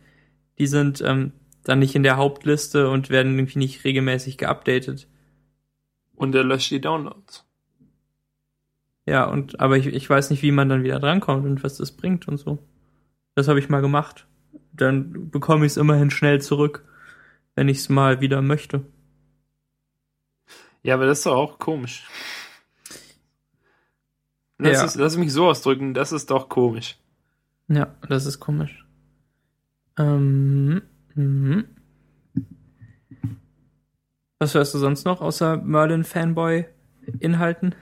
Die 0.58 0.68
sind 0.68 1.02
ähm, 1.02 1.34
dann 1.64 1.80
nicht 1.80 1.96
in 1.96 2.04
der 2.04 2.18
Hauptliste 2.18 2.90
und 2.90 3.10
werden 3.10 3.38
irgendwie 3.38 3.60
nicht 3.60 3.84
regelmäßig 3.84 4.38
geupdatet. 4.38 5.08
Und 6.16 6.34
er 6.36 6.44
löscht 6.44 6.72
die 6.72 6.80
Downloads. 6.80 7.46
Ja, 9.06 9.26
und 9.26 9.60
aber 9.60 9.78
ich, 9.78 9.88
ich 9.88 10.10
weiß 10.10 10.30
nicht, 10.30 10.42
wie 10.42 10.52
man 10.52 10.70
dann 10.70 10.84
wieder 10.84 11.00
drankommt 11.00 11.46
und 11.46 11.64
was 11.64 11.78
das 11.78 11.92
bringt 11.92 12.28
und 12.28 12.38
so. 12.38 12.60
Das 13.36 13.48
habe 13.48 13.60
ich 13.60 13.70
mal 13.70 13.82
gemacht. 13.82 14.28
Dann 14.72 15.30
bekomme 15.30 15.66
ich 15.66 15.74
es 15.74 15.78
immerhin 15.78 16.10
schnell 16.10 16.42
zurück, 16.42 16.86
wenn 17.56 17.68
ich 17.68 17.78
es 17.78 17.90
mal 17.90 18.22
wieder 18.22 18.42
möchte. 18.42 18.86
Ja, 20.84 20.96
aber 20.96 21.06
das 21.06 21.20
ist 21.20 21.26
doch 21.26 21.36
auch 21.36 21.60
komisch. 21.60 22.08
Lass, 24.58 24.78
Ja. 24.78 24.86
es, 24.86 24.96
lass 24.96 25.18
mich 25.18 25.34
so 25.34 25.48
ausdrücken, 25.48 25.94
das 25.94 26.12
ist 26.12 26.32
doch 26.32 26.50
komisch. 26.50 26.98
Ja, 27.68 27.96
das 28.08 28.26
ist 28.26 28.40
komisch. 28.40 28.86
Ähm, 29.98 30.82
mhm. 31.14 31.66
Was 34.40 34.54
hörst 34.54 34.74
du 34.74 34.78
sonst 34.78 35.06
noch 35.06 35.22
außer 35.22 35.58
Merlin 35.58 36.04
Fanboy 36.04 36.66
Inhalten? 37.20 37.74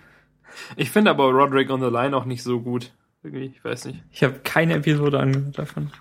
Ich 0.76 0.92
finde 0.92 1.12
aber 1.12 1.26
Roderick 1.32 1.70
on 1.70 1.82
the 1.82 1.88
Line 1.88 2.16
auch 2.16 2.26
nicht 2.26 2.44
so 2.44 2.62
gut. 2.62 2.94
Irgendwie, 3.24 3.46
ich 3.46 3.64
weiß 3.64 3.86
nicht. 3.86 4.04
Ich 4.12 4.24
habe 4.24 4.40
keine 4.44 4.76
Episode 4.76 5.20
angehört 5.20 5.58
davon. 5.58 5.92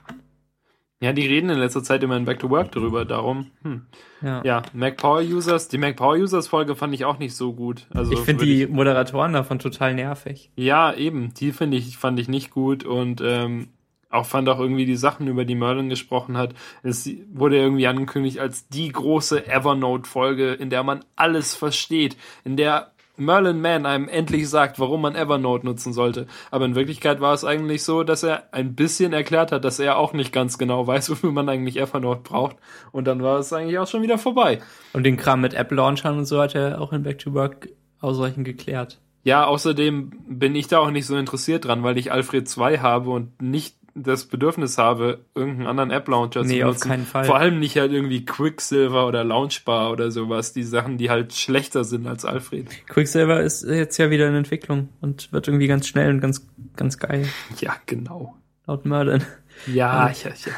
Ja, 1.02 1.12
die 1.12 1.26
reden 1.26 1.50
in 1.50 1.58
letzter 1.58 1.82
Zeit 1.82 2.02
immer 2.04 2.16
in 2.16 2.24
Back 2.24 2.38
to 2.38 2.48
Work 2.48 2.70
darüber, 2.70 3.04
darum. 3.04 3.50
Hm. 3.62 3.82
Ja. 4.22 4.40
Ja, 4.44 4.62
Mac 4.72 4.98
Power 4.98 5.20
Users, 5.20 5.66
die 5.66 5.76
Mac 5.76 5.96
Power 5.96 6.14
Users 6.14 6.46
Folge 6.46 6.76
fand 6.76 6.94
ich 6.94 7.04
auch 7.04 7.18
nicht 7.18 7.34
so 7.34 7.52
gut. 7.52 7.88
Also 7.92 8.12
ich 8.12 8.20
finde 8.20 8.46
die 8.46 8.68
Moderatoren 8.68 9.32
davon 9.32 9.58
total 9.58 9.94
nervig. 9.94 10.52
Ja, 10.54 10.94
eben. 10.94 11.34
Die 11.34 11.50
finde 11.50 11.76
ich, 11.76 11.98
fand 11.98 12.20
ich 12.20 12.28
nicht 12.28 12.52
gut 12.52 12.84
und 12.84 13.20
ähm, 13.20 13.70
auch 14.10 14.26
fand 14.26 14.48
auch 14.48 14.60
irgendwie 14.60 14.86
die 14.86 14.94
Sachen, 14.94 15.26
über 15.26 15.44
die 15.44 15.56
Merlin 15.56 15.88
gesprochen 15.88 16.36
hat. 16.36 16.54
Es 16.84 17.10
wurde 17.32 17.56
irgendwie 17.56 17.88
angekündigt 17.88 18.38
als 18.38 18.68
die 18.68 18.90
große 18.90 19.46
Evernote-Folge, 19.48 20.52
in 20.52 20.70
der 20.70 20.84
man 20.84 21.04
alles 21.16 21.56
versteht, 21.56 22.16
in 22.44 22.56
der 22.56 22.91
Merlin 23.24 23.60
Mann 23.60 23.86
einem 23.86 24.08
endlich 24.08 24.48
sagt, 24.48 24.78
warum 24.78 25.02
man 25.02 25.14
Evernote 25.14 25.64
nutzen 25.64 25.92
sollte. 25.92 26.26
Aber 26.50 26.64
in 26.64 26.74
Wirklichkeit 26.74 27.20
war 27.20 27.34
es 27.34 27.44
eigentlich 27.44 27.82
so, 27.82 28.02
dass 28.02 28.22
er 28.22 28.44
ein 28.52 28.74
bisschen 28.74 29.12
erklärt 29.12 29.52
hat, 29.52 29.64
dass 29.64 29.78
er 29.78 29.96
auch 29.96 30.12
nicht 30.12 30.32
ganz 30.32 30.58
genau 30.58 30.86
weiß, 30.86 31.10
wofür 31.10 31.32
man 31.32 31.48
eigentlich 31.48 31.78
Evernote 31.78 32.22
braucht. 32.22 32.56
Und 32.90 33.06
dann 33.06 33.22
war 33.22 33.38
es 33.38 33.52
eigentlich 33.52 33.78
auch 33.78 33.88
schon 33.88 34.02
wieder 34.02 34.18
vorbei. 34.18 34.60
Und 34.92 35.04
den 35.04 35.16
Kram 35.16 35.40
mit 35.40 35.54
App-Launchern 35.54 36.18
und 36.18 36.26
so 36.26 36.40
hat 36.40 36.54
er 36.54 36.80
auch 36.80 36.92
in 36.92 37.02
Back 37.02 37.18
to 37.18 37.32
Work 37.34 37.68
ausreichend 38.00 38.44
geklärt. 38.44 39.00
Ja, 39.24 39.46
außerdem 39.46 40.12
bin 40.26 40.56
ich 40.56 40.66
da 40.66 40.78
auch 40.78 40.90
nicht 40.90 41.06
so 41.06 41.16
interessiert 41.16 41.64
dran, 41.64 41.84
weil 41.84 41.96
ich 41.96 42.10
Alfred 42.10 42.48
2 42.48 42.78
habe 42.78 43.10
und 43.10 43.40
nicht 43.40 43.76
das 43.94 44.26
Bedürfnis 44.26 44.78
habe, 44.78 45.24
irgendeinen 45.34 45.66
anderen 45.66 45.90
App-Launcher 45.90 46.42
nee, 46.42 46.60
zu 46.60 46.66
nutzen. 46.66 46.82
auf 46.82 46.88
keinen 46.88 47.06
Fall. 47.06 47.24
Vor 47.24 47.36
allem 47.36 47.58
nicht 47.58 47.76
halt 47.76 47.92
irgendwie 47.92 48.24
Quicksilver 48.24 49.06
oder 49.06 49.24
Launchbar 49.24 49.90
oder 49.90 50.10
sowas, 50.10 50.52
die 50.52 50.62
Sachen, 50.62 50.98
die 50.98 51.10
halt 51.10 51.32
schlechter 51.34 51.84
sind 51.84 52.06
als 52.06 52.24
Alfred. 52.24 52.68
Quicksilver 52.88 53.40
ist 53.42 53.64
jetzt 53.64 53.98
ja 53.98 54.10
wieder 54.10 54.28
in 54.28 54.34
Entwicklung 54.34 54.88
und 55.00 55.32
wird 55.32 55.48
irgendwie 55.48 55.66
ganz 55.66 55.86
schnell 55.86 56.10
und 56.10 56.20
ganz, 56.20 56.46
ganz 56.76 56.98
geil. 56.98 57.28
Ja, 57.60 57.74
genau. 57.86 58.34
Laut 58.66 58.86
Merlin. 58.86 59.22
Ja, 59.66 60.08
ja, 60.08 60.30
ja. 60.30 60.52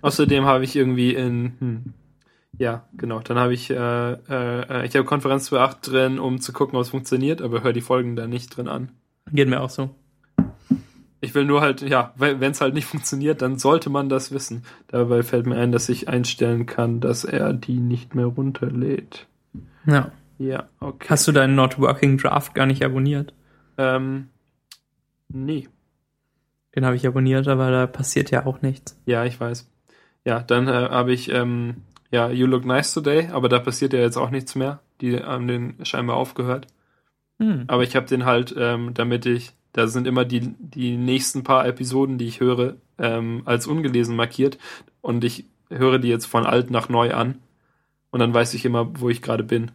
Außerdem 0.00 0.44
habe 0.44 0.64
ich 0.64 0.76
irgendwie 0.76 1.14
in, 1.14 1.54
hm, 1.58 1.94
ja, 2.58 2.86
genau, 2.92 3.20
dann 3.20 3.38
habe 3.38 3.54
ich, 3.54 3.70
äh, 3.70 3.74
äh, 3.74 4.86
ich 4.86 4.94
habe 4.94 5.04
Konferenz 5.04 5.50
2.8 5.50 5.90
drin, 5.90 6.18
um 6.18 6.40
zu 6.40 6.52
gucken, 6.52 6.76
ob 6.76 6.82
es 6.82 6.90
funktioniert, 6.90 7.40
aber 7.40 7.62
höre 7.62 7.72
die 7.72 7.80
Folgen 7.80 8.14
da 8.14 8.26
nicht 8.26 8.56
drin 8.56 8.68
an. 8.68 8.92
Geht 9.30 9.48
mir 9.48 9.60
auch 9.60 9.70
so. 9.70 9.94
Ich 11.24 11.36
will 11.36 11.44
nur 11.44 11.60
halt, 11.60 11.82
ja, 11.82 12.12
wenn 12.16 12.42
es 12.42 12.60
halt 12.60 12.74
nicht 12.74 12.86
funktioniert, 12.86 13.42
dann 13.42 13.56
sollte 13.56 13.90
man 13.90 14.08
das 14.08 14.32
wissen. 14.32 14.64
Dabei 14.88 15.22
fällt 15.22 15.46
mir 15.46 15.56
ein, 15.56 15.70
dass 15.70 15.88
ich 15.88 16.08
einstellen 16.08 16.66
kann, 16.66 17.00
dass 17.00 17.24
er 17.24 17.52
die 17.52 17.78
nicht 17.78 18.16
mehr 18.16 18.26
runterlädt. 18.26 19.28
Ja. 19.86 20.10
Ja, 20.38 20.68
okay. 20.80 21.06
Hast 21.08 21.28
du 21.28 21.32
deinen 21.32 21.54
Not 21.54 21.78
Working 21.78 22.18
Draft 22.18 22.54
gar 22.54 22.66
nicht 22.66 22.84
abonniert? 22.84 23.32
Ähm, 23.78 24.30
nee. 25.28 25.68
Den 26.74 26.84
habe 26.84 26.96
ich 26.96 27.06
abonniert, 27.06 27.46
aber 27.46 27.70
da 27.70 27.86
passiert 27.86 28.32
ja 28.32 28.44
auch 28.44 28.60
nichts. 28.60 29.00
Ja, 29.06 29.24
ich 29.24 29.38
weiß. 29.38 29.70
Ja, 30.24 30.40
dann 30.40 30.66
äh, 30.66 30.72
habe 30.72 31.12
ich, 31.12 31.30
ähm, 31.30 31.82
ja, 32.10 32.30
You 32.30 32.46
Look 32.46 32.64
Nice 32.64 32.94
Today, 32.94 33.28
aber 33.30 33.48
da 33.48 33.60
passiert 33.60 33.92
ja 33.92 34.00
jetzt 34.00 34.16
auch 34.16 34.30
nichts 34.30 34.56
mehr. 34.56 34.80
Die 35.00 35.18
haben 35.18 35.46
den 35.46 35.76
scheinbar 35.84 36.16
aufgehört. 36.16 36.66
Hm. 37.38 37.64
Aber 37.68 37.84
ich 37.84 37.94
habe 37.94 38.06
den 38.06 38.24
halt, 38.24 38.52
ähm, 38.58 38.94
damit 38.94 39.26
ich 39.26 39.52
da 39.72 39.86
sind 39.86 40.06
immer 40.06 40.24
die, 40.24 40.54
die 40.58 40.96
nächsten 40.96 41.44
paar 41.44 41.66
Episoden, 41.66 42.18
die 42.18 42.26
ich 42.26 42.40
höre, 42.40 42.76
ähm, 42.98 43.42
als 43.44 43.66
ungelesen 43.66 44.16
markiert. 44.16 44.58
Und 45.00 45.24
ich 45.24 45.46
höre 45.70 45.98
die 45.98 46.08
jetzt 46.08 46.26
von 46.26 46.44
alt 46.44 46.70
nach 46.70 46.88
neu 46.88 47.14
an. 47.14 47.38
Und 48.10 48.20
dann 48.20 48.34
weiß 48.34 48.52
ich 48.54 48.64
immer, 48.64 49.00
wo 49.00 49.08
ich 49.08 49.22
gerade 49.22 49.44
bin. 49.44 49.70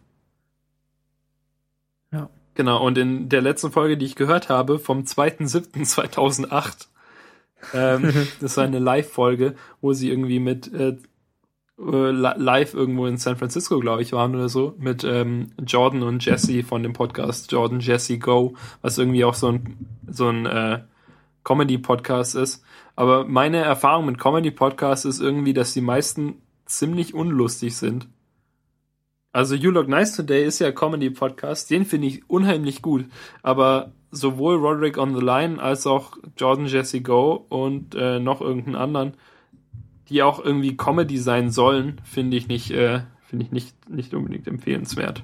Ja. 2.12 2.30
Genau, 2.54 2.84
und 2.84 2.96
in 2.96 3.28
der 3.28 3.42
letzten 3.42 3.72
Folge, 3.72 3.96
die 3.96 4.06
ich 4.06 4.14
gehört 4.14 4.48
habe, 4.48 4.78
vom 4.78 5.00
2.7.2008, 5.00 6.86
ähm, 7.74 8.12
das 8.40 8.56
war 8.56 8.64
eine 8.64 8.78
Live-Folge, 8.78 9.56
wo 9.80 9.92
sie 9.92 10.10
irgendwie 10.10 10.38
mit 10.38 10.72
äh, 10.72 10.96
äh, 11.78 12.10
live 12.10 12.74
irgendwo 12.74 13.06
in 13.06 13.18
San 13.18 13.36
Francisco, 13.36 13.78
glaube 13.78 14.02
ich, 14.02 14.12
waren 14.12 14.34
oder 14.34 14.48
so, 14.48 14.74
mit 14.78 15.04
ähm, 15.04 15.52
Jordan 15.64 16.02
und 16.02 16.24
Jesse 16.24 16.64
von 16.64 16.82
dem 16.82 16.92
Podcast 16.92 17.52
Jordan 17.52 17.80
Jesse 17.80 18.18
Go, 18.18 18.54
was 18.82 18.98
irgendwie 18.98 19.24
auch 19.24 19.34
so 19.34 19.48
ein, 19.48 19.87
so 20.10 20.28
ein 20.28 20.46
äh, 20.46 20.80
Comedy-Podcast 21.44 22.34
ist. 22.34 22.64
Aber 22.96 23.24
meine 23.24 23.58
Erfahrung 23.58 24.06
mit 24.06 24.18
Comedy-Podcasts 24.18 25.04
ist 25.04 25.20
irgendwie, 25.20 25.54
dass 25.54 25.72
die 25.72 25.80
meisten 25.80 26.42
ziemlich 26.66 27.14
unlustig 27.14 27.76
sind. 27.76 28.08
Also 29.32 29.54
You 29.54 29.70
Look 29.70 29.88
Nice 29.88 30.16
Today 30.16 30.44
ist 30.44 30.58
ja 30.58 30.72
Comedy-Podcast, 30.72 31.70
den 31.70 31.84
finde 31.84 32.08
ich 32.08 32.28
unheimlich 32.28 32.82
gut. 32.82 33.06
Aber 33.42 33.92
sowohl 34.10 34.56
Roderick 34.56 34.98
on 34.98 35.14
the 35.14 35.24
Line 35.24 35.62
als 35.62 35.86
auch 35.86 36.16
Jordan 36.36 36.66
Jesse 36.66 37.02
Go 37.02 37.46
und 37.48 37.94
äh, 37.94 38.18
noch 38.18 38.40
irgendeinen 38.40 38.76
anderen 38.76 39.12
die 40.08 40.22
auch 40.22 40.42
irgendwie 40.42 40.76
Comedy 40.76 41.18
sein 41.18 41.50
sollen, 41.50 42.00
finde 42.04 42.36
ich 42.36 42.48
nicht, 42.48 42.70
äh, 42.70 43.00
finde 43.26 43.44
ich 43.44 43.52
nicht, 43.52 43.90
nicht 43.90 44.14
unbedingt 44.14 44.46
empfehlenswert. 44.46 45.22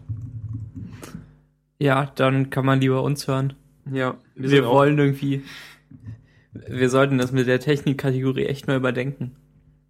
Ja, 1.79 2.07
dann 2.15 2.51
kann 2.51 2.67
man 2.67 2.81
lieber 2.81 3.03
uns 3.03 3.27
hören. 3.27 3.55
Ja, 3.91 4.17
wir, 4.35 4.51
wir 4.51 4.67
wollen 4.67 4.99
irgendwie, 4.99 5.43
wir 6.53 6.89
sollten 6.89 7.19
das 7.19 7.33
mit 7.33 7.47
der 7.47 7.61
Technikkategorie 7.61 8.47
echt 8.47 8.67
mal 8.67 8.77
überdenken. 8.77 9.37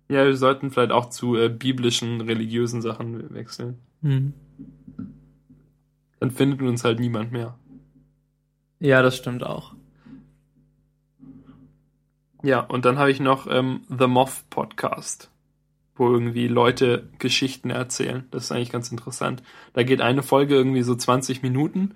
Ja, 0.09 0.25
wir 0.25 0.37
sollten 0.37 0.71
vielleicht 0.71 0.93
auch 0.93 1.11
zu 1.11 1.37
äh, 1.37 1.49
biblischen, 1.49 2.21
religiösen 2.21 2.83
Sachen 2.83 3.33
wechseln. 3.35 3.79
Hm. 4.03 4.35
Dann 6.21 6.31
findet 6.31 6.63
uns 6.63 6.85
halt 6.85 7.01
niemand 7.01 7.33
mehr. 7.33 7.59
Ja, 8.81 9.03
das 9.03 9.17
stimmt 9.17 9.45
auch. 9.45 9.75
Ja, 12.43 12.61
und 12.61 12.85
dann 12.85 12.99
habe 12.99 13.11
ich 13.11 13.21
noch 13.21 13.47
ähm, 13.47 13.81
The 13.89 14.07
Moth 14.07 14.45
Podcast, 14.51 15.31
wo 15.97 16.11
irgendwie 16.11 16.49
Leute 16.49 17.09
Geschichten 17.19 17.71
erzählen. 17.71 18.25
Das 18.31 18.45
ist 18.45 18.53
eigentlich 18.53 18.71
ganz 18.71 18.91
interessant. 18.91 19.43
Da 19.73 19.83
geht 19.83 20.03
eine 20.03 20.23
Folge 20.23 20.55
irgendwie 20.55 20.83
so 20.83 20.95
20 20.95 21.43
Minuten 21.43 21.95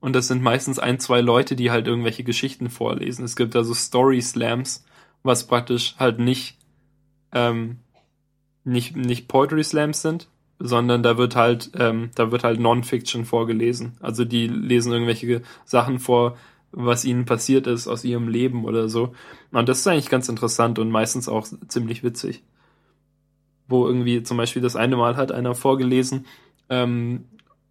und 0.00 0.14
das 0.14 0.28
sind 0.28 0.42
meistens 0.42 0.78
ein, 0.78 1.00
zwei 1.00 1.20
Leute, 1.20 1.56
die 1.56 1.70
halt 1.70 1.86
irgendwelche 1.86 2.24
Geschichten 2.24 2.70
vorlesen. 2.70 3.24
Es 3.24 3.36
gibt 3.36 3.56
also 3.56 3.74
Story 3.74 4.20
Slams, 4.22 4.84
was 5.22 5.46
praktisch 5.46 5.96
halt 5.98 6.18
nicht, 6.20 6.56
ähm, 7.32 7.78
nicht, 8.64 8.96
nicht 8.96 9.26
Poetry 9.28 9.64
Slams 9.64 10.02
sind, 10.02 10.28
sondern 10.60 11.02
da 11.02 11.18
wird 11.18 11.34
halt, 11.36 11.70
ähm, 11.74 12.10
da 12.14 12.30
wird 12.30 12.44
halt 12.44 12.60
Non-Fiction 12.60 13.24
vorgelesen. 13.24 13.96
Also 14.00 14.24
die 14.24 14.46
lesen 14.46 14.92
irgendwelche 14.92 15.42
Sachen 15.64 15.98
vor, 15.98 16.36
was 16.70 17.04
ihnen 17.04 17.24
passiert 17.24 17.66
ist 17.66 17.88
aus 17.88 18.04
ihrem 18.04 18.28
Leben 18.28 18.64
oder 18.64 18.88
so. 18.88 19.14
Und 19.50 19.68
das 19.68 19.80
ist 19.80 19.86
eigentlich 19.86 20.10
ganz 20.10 20.28
interessant 20.28 20.78
und 20.78 20.90
meistens 20.90 21.28
auch 21.28 21.46
ziemlich 21.68 22.04
witzig. 22.04 22.42
Wo 23.66 23.86
irgendwie 23.86 24.22
zum 24.22 24.36
Beispiel 24.36 24.62
das 24.62 24.76
eine 24.76 24.96
Mal 24.96 25.16
hat 25.16 25.32
einer 25.32 25.54
vorgelesen 25.54 26.26
ähm, 26.68 27.24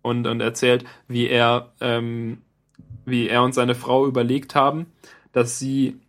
und, 0.08 0.26
und 0.28 0.42
erzählt, 0.42 0.86
wie 1.08 1.28
er, 1.28 1.74
ähm, 1.82 2.42
wie 3.06 3.28
er 3.28 3.44
und 3.44 3.54
seine 3.54 3.76
Frau 3.76 4.08
überlegt 4.08 4.56
haben, 4.56 4.88
dass 5.34 5.60
sie 5.60 6.00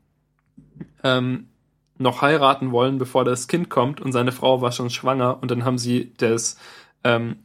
ähm, 1.04 1.48
noch 1.98 2.22
heiraten 2.22 2.72
wollen, 2.72 2.98
bevor 2.98 3.24
das 3.24 3.48
Kind 3.48 3.68
kommt. 3.68 4.00
Und 4.00 4.12
seine 4.12 4.32
Frau 4.32 4.61
war 4.61 4.72
schon 4.72 4.90
schwanger. 4.90 5.38
Und 5.42 5.50
dann 5.50 5.64
haben 5.64 5.78
sie 5.78 6.12
das 6.16 6.58
ähm, 7.04 7.37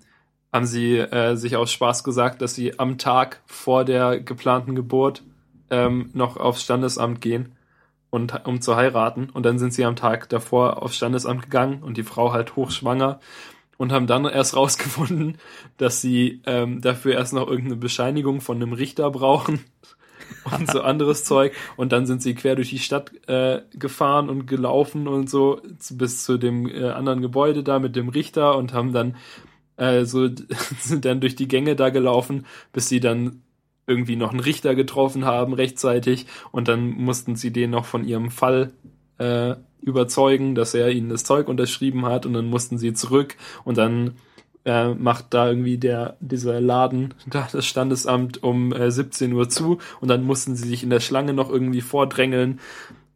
haben 0.53 0.65
sie 0.67 0.99
äh, 0.99 1.35
sich 1.35 1.57
aus 1.57 1.71
Spaß 1.71 2.03
gesagt, 2.03 2.41
dass 2.41 2.53
sie 2.53 2.77
am 2.77 2.99
Tag 2.99 3.41
vor 3.47 3.83
der 3.83 4.19
geplanten 4.19 4.75
Geburt 4.75 5.23
ähm, 5.71 6.11
noch 6.13 6.37
aufs 6.37 6.61
Standesamt 6.61 7.21
gehen 7.21 7.53
und 8.11 8.45
um 8.45 8.61
zu 8.61 8.75
heiraten. 8.75 9.31
Und 9.31 9.47
dann 9.47 9.57
sind 9.57 9.73
sie 9.73 9.83
am 9.83 9.95
Tag 9.95 10.29
davor 10.29 10.83
aufs 10.83 10.95
Standesamt 10.95 11.41
gegangen 11.41 11.81
und 11.81 11.97
die 11.97 12.03
Frau 12.03 12.31
halt 12.31 12.55
hochschwanger 12.55 13.19
und 13.77 13.91
haben 13.91 14.07
dann 14.07 14.25
erst 14.25 14.55
rausgefunden, 14.55 15.37
dass 15.77 16.01
sie 16.01 16.41
ähm, 16.45 16.81
dafür 16.81 17.13
erst 17.13 17.33
noch 17.33 17.47
irgendeine 17.47 17.77
Bescheinigung 17.77 18.41
von 18.41 18.57
einem 18.57 18.73
Richter 18.73 19.09
brauchen 19.11 19.63
und 20.57 20.71
so 20.71 20.81
anderes 20.81 21.23
Zeug. 21.25 21.53
Und 21.75 21.91
dann 21.91 22.05
sind 22.05 22.21
sie 22.21 22.35
quer 22.35 22.55
durch 22.55 22.69
die 22.69 22.79
Stadt 22.79 23.11
äh, 23.27 23.61
gefahren 23.73 24.29
und 24.29 24.45
gelaufen 24.45 25.07
und 25.07 25.29
so 25.29 25.61
bis 25.91 26.23
zu 26.23 26.37
dem 26.37 26.67
äh, 26.67 26.89
anderen 26.89 27.21
Gebäude 27.21 27.63
da 27.63 27.79
mit 27.79 27.95
dem 27.95 28.09
Richter 28.09 28.57
und 28.57 28.73
haben 28.73 28.93
dann 28.93 29.15
äh, 29.77 30.05
so 30.05 30.29
sind 30.79 31.05
dann 31.05 31.21
durch 31.21 31.35
die 31.35 31.47
Gänge 31.47 31.75
da 31.75 31.89
gelaufen, 31.89 32.45
bis 32.71 32.89
sie 32.89 32.99
dann 32.99 33.41
irgendwie 33.85 34.15
noch 34.15 34.31
einen 34.31 34.39
Richter 34.39 34.75
getroffen 34.75 35.25
haben 35.25 35.53
rechtzeitig. 35.53 36.25
Und 36.51 36.67
dann 36.67 36.89
mussten 36.91 37.35
sie 37.35 37.51
den 37.51 37.71
noch 37.71 37.85
von 37.85 38.05
ihrem 38.05 38.31
Fall 38.31 38.71
äh, 39.17 39.55
überzeugen, 39.81 40.55
dass 40.55 40.73
er 40.73 40.89
ihnen 40.89 41.09
das 41.09 41.23
Zeug 41.23 41.47
unterschrieben 41.47 42.05
hat 42.05 42.25
und 42.25 42.33
dann 42.33 42.45
mussten 42.45 42.77
sie 42.77 42.93
zurück 42.93 43.35
und 43.65 43.77
dann 43.77 44.15
äh, 44.65 44.93
macht 44.93 45.33
da 45.33 45.49
irgendwie 45.49 45.77
der 45.77 46.15
dieser 46.19 46.61
Laden, 46.61 47.13
da 47.27 47.47
das 47.51 47.65
Standesamt 47.65 48.43
um 48.43 48.71
äh, 48.73 48.91
17 48.91 49.33
Uhr 49.33 49.49
zu 49.49 49.79
und 49.99 50.07
dann 50.07 50.23
mussten 50.23 50.55
sie 50.55 50.67
sich 50.67 50.83
in 50.83 50.89
der 50.89 51.01
Schlange 51.01 51.33
noch 51.33 51.49
irgendwie 51.49 51.81
vordrängeln. 51.81 52.59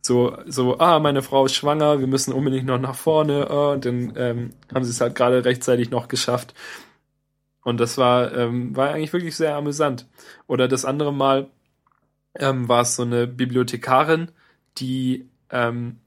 So, 0.02 0.38
so, 0.46 0.80
ah, 0.80 1.00
meine 1.00 1.22
Frau 1.22 1.46
ist 1.46 1.56
schwanger, 1.56 2.00
wir 2.00 2.08
müssen 2.08 2.32
unbedingt 2.32 2.66
noch 2.66 2.80
nach 2.80 2.96
vorne. 2.96 3.48
Oh, 3.50 3.72
und 3.74 3.84
dann 3.84 4.14
ähm, 4.16 4.50
haben 4.74 4.86
sie 4.86 4.92
es 4.92 5.02
halt 5.02 5.16
gerade 5.16 5.44
rechtzeitig 5.44 5.90
noch 5.90 6.08
geschafft. 6.08 6.54
Und 7.64 7.82
das 7.82 7.98
war, 7.98 8.34
ähm, 8.34 8.74
war 8.76 8.92
eigentlich 8.92 9.12
wirklich 9.12 9.36
sehr 9.36 9.56
amüsant. 9.58 10.08
Oder 10.48 10.70
das 10.70 10.86
andere 10.86 11.12
Mal 11.12 11.48
ähm, 12.36 12.70
war 12.70 12.82
es 12.84 12.96
so 12.96 13.04
eine 13.04 13.28
Bibliothekarin, 13.28 14.32
die, 14.78 15.28
ähm, 15.52 15.98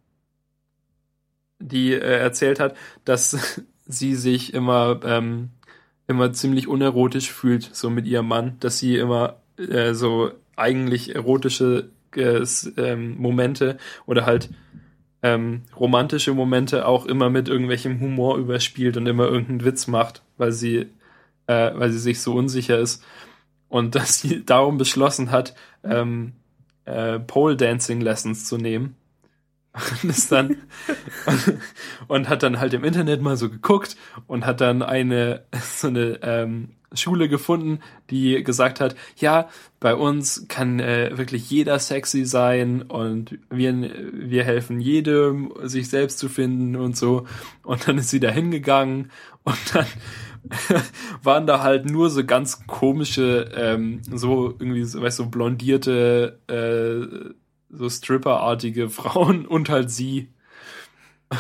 die 1.59 1.92
äh, 1.92 2.18
erzählt 2.18 2.61
hat, 2.61 2.76
dass 3.05 3.62
sie 3.87 4.14
sich 4.14 4.55
immer, 4.55 5.00
ähm, 5.05 5.50
immer 6.07 6.33
ziemlich 6.33 6.68
unerotisch 6.68 7.31
fühlt, 7.33 7.74
so 7.74 7.90
mit 7.90 8.07
ihrem 8.07 8.29
Mann, 8.29 8.57
dass 8.61 8.79
sie 8.79 8.96
immer 8.96 9.37
äh, 9.57 9.94
so 9.94 10.33
eigentlich 10.57 11.14
erotische 11.14 11.90
äh, 12.16 12.44
ähm, 12.76 13.16
Momente 13.18 13.79
oder 14.07 14.26
halt 14.26 14.50
ähm, 15.22 15.62
romantische 15.79 16.33
Momente 16.35 16.87
auch 16.87 17.07
immer 17.07 17.31
mit 17.31 17.48
irgendwelchem 17.48 18.00
Humor 18.00 18.38
überspielt 18.38 18.96
und 18.96 19.07
immer 19.07 19.24
irgendeinen 19.24 19.64
Witz 19.64 19.87
macht, 19.87 20.22
weil 20.38 20.53
sie, 20.53 20.87
äh, 21.46 21.70
weil 21.74 21.90
sie 21.92 21.98
sich 21.98 22.20
so 22.20 22.35
unsicher 22.35 22.79
ist. 22.79 23.05
Und 23.68 23.94
dass 23.94 24.20
sie 24.20 24.44
darum 24.44 24.79
beschlossen 24.79 25.31
hat, 25.31 25.55
ähm, 25.85 26.33
äh, 26.85 27.18
Pole 27.18 27.57
Dancing 27.57 28.00
Lessons 28.00 28.46
zu 28.46 28.57
nehmen. 28.57 28.96
Und 30.02 30.33
dann 30.33 30.56
und, 32.09 32.28
hat 32.28 32.42
dann 32.42 32.59
halt 32.59 32.74
im 32.74 32.85
Internet 32.85 33.22
mal 33.22 33.37
so 33.37 33.48
geguckt 33.48 33.96
und 34.26 34.44
hat 34.44 34.61
dann 34.61 34.83
eine 34.83 35.44
so 35.76 35.87
eine 35.87 36.18
ähm, 36.22 36.70
Schule 36.92 37.28
gefunden, 37.28 37.78
die 38.11 38.42
gesagt 38.42 38.80
hat, 38.80 38.96
ja, 39.16 39.48
bei 39.78 39.94
uns 39.94 40.46
kann 40.48 40.80
äh, 40.80 41.16
wirklich 41.16 41.48
jeder 41.48 41.78
sexy 41.78 42.24
sein 42.24 42.83
und 42.83 43.38
wir, 43.48 43.72
wir 44.12 44.44
helfen 44.44 44.80
jedem, 44.80 45.52
sich 45.62 45.88
selbst 45.88 46.18
zu 46.18 46.28
finden 46.28 46.74
und 46.74 46.96
so. 46.96 47.26
Und 47.62 47.87
dann 47.87 47.98
ist 47.98 48.11
sie 48.11 48.18
da 48.18 48.30
hingegangen 48.30 49.12
und 49.44 49.74
dann 49.74 49.87
waren 51.22 51.46
da 51.46 51.62
halt 51.62 51.88
nur 51.88 52.11
so 52.11 52.24
ganz 52.24 52.66
komische, 52.66 53.50
ähm, 53.54 54.00
so 54.11 54.54
irgendwie, 54.59 54.83
weißt 54.83 55.18
du, 55.18 55.24
so 55.24 55.30
blondierte, 55.30 56.40
äh, 56.48 57.35
so 57.72 57.88
Stripper-artige 57.88 58.88
Frauen 58.90 59.46
und 59.46 59.68
halt 59.68 59.90
sie. 59.90 60.28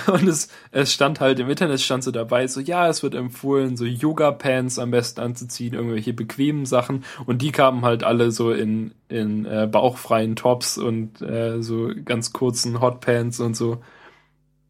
Und 0.06 0.28
es, 0.28 0.48
es 0.70 0.92
stand 0.92 1.18
halt 1.18 1.40
im 1.40 1.50
Internet, 1.50 1.80
stand 1.80 2.04
so 2.04 2.12
dabei, 2.12 2.46
so 2.46 2.60
ja, 2.60 2.88
es 2.88 3.02
wird 3.02 3.16
empfohlen, 3.16 3.76
so 3.76 3.84
Yoga-Pants 3.84 4.78
am 4.78 4.92
besten 4.92 5.20
anzuziehen, 5.20 5.74
irgendwelche 5.74 6.12
bequemen 6.12 6.64
Sachen. 6.64 7.04
Und 7.26 7.42
die 7.42 7.50
kamen 7.50 7.84
halt 7.84 8.04
alle 8.04 8.30
so 8.30 8.52
in, 8.52 8.92
in 9.08 9.46
äh, 9.46 9.68
bauchfreien 9.70 10.36
Tops 10.36 10.78
und 10.78 11.20
äh, 11.22 11.60
so 11.60 11.90
ganz 12.04 12.32
kurzen 12.32 12.80
Hotpants 12.80 13.40
und 13.40 13.56
so. 13.56 13.82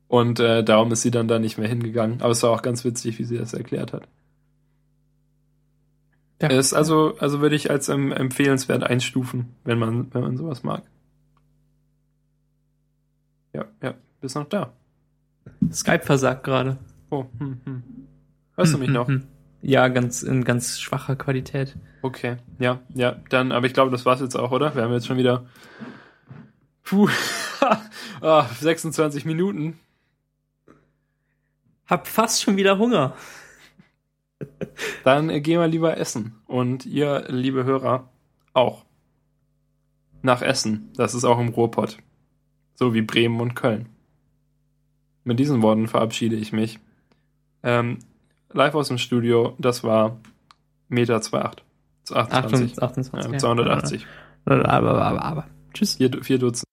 Und 0.09 0.40
äh, 0.40 0.64
darum 0.64 0.90
ist 0.90 1.03
sie 1.03 1.11
dann 1.11 1.29
da 1.29 1.38
nicht 1.38 1.59
mehr 1.59 1.68
hingegangen. 1.68 2.23
Aber 2.23 2.31
es 2.31 2.42
war 2.42 2.51
auch 2.51 2.62
ganz 2.62 2.85
witzig, 2.85 3.18
wie 3.18 3.25
sie 3.25 3.37
das 3.37 3.53
erklärt 3.53 3.92
hat. 3.92 4.09
Ja. 6.40 6.49
Ist 6.49 6.73
also, 6.73 7.14
also 7.18 7.40
würde 7.40 7.57
ich 7.57 7.70
als 7.70 7.90
ähm, 7.90 8.12
empfehlenswert 8.12 8.83
einstufen, 8.83 9.55
wenn 9.64 9.79
man, 9.79 10.12
wenn 10.14 10.23
man 10.23 10.37
sowas 10.38 10.62
mag. 10.62 10.83
Ja, 13.61 13.66
ja, 13.83 13.94
bist 14.20 14.37
noch 14.37 14.49
da. 14.49 14.73
Skype 15.70 16.05
versagt 16.05 16.44
gerade. 16.44 16.79
Oh, 17.11 17.27
hm, 17.38 17.61
hm. 17.64 17.83
Hörst 18.57 18.75
du 18.75 18.79
mich 18.79 18.90
noch? 18.90 19.11
Ja, 19.62 19.88
ganz 19.88 20.23
in 20.23 20.44
ganz 20.44 20.81
schwacher 20.81 21.16
Qualität. 21.16 21.77
Okay, 22.03 22.37
ja, 22.59 22.81
ja, 22.94 23.16
dann, 23.29 23.53
aber 23.53 23.66
ich 23.66 23.75
glaube, 23.75 23.90
das 23.90 24.07
war's 24.07 24.20
jetzt 24.20 24.37
auch, 24.37 24.53
oder? 24.53 24.75
Wir 24.75 24.83
haben 24.83 24.92
jetzt 24.92 25.07
schon 25.07 25.18
wieder 25.18 25.44
puh, 26.83 27.09
ah, 28.20 28.46
26 28.61 29.25
Minuten. 29.25 29.79
Hab 31.87 32.07
fast 32.07 32.42
schon 32.42 32.57
wieder 32.57 32.79
Hunger. 32.79 33.14
Dann 35.05 35.29
äh, 35.29 35.40
gehen 35.40 35.61
wir 35.61 35.66
lieber 35.66 35.96
essen. 35.96 36.40
Und 36.46 36.87
ihr, 36.87 37.27
liebe 37.29 37.64
Hörer, 37.64 38.09
auch. 38.53 38.85
Nach 40.23 40.42
Essen. 40.42 40.92
Das 40.96 41.14
ist 41.14 41.25
auch 41.25 41.38
im 41.38 41.49
Ruhrpott. 41.49 41.99
So 42.81 42.95
wie 42.95 43.03
Bremen 43.03 43.40
und 43.40 43.55
Köln. 43.55 43.90
Mit 45.23 45.38
diesen 45.38 45.61
Worten 45.61 45.87
verabschiede 45.87 46.35
ich 46.35 46.51
mich. 46.51 46.79
Ähm, 47.62 47.99
live 48.55 48.75
aus 48.75 48.88
dem 48.88 48.97
Studio, 48.97 49.55
das 49.59 49.85
war 49.85 50.16
Meter 50.88 51.19
2,8. 51.19 51.59
28. 52.11 52.83
28, 52.83 53.33
ja, 53.33 53.38
280. 53.38 54.07
Aber, 54.47 54.66
aber, 54.66 55.23
aber. 55.23 55.47
Tschüss. 55.75 55.97
Vier, 55.97 56.11
vier 56.23 56.38
Dutzend. 56.38 56.64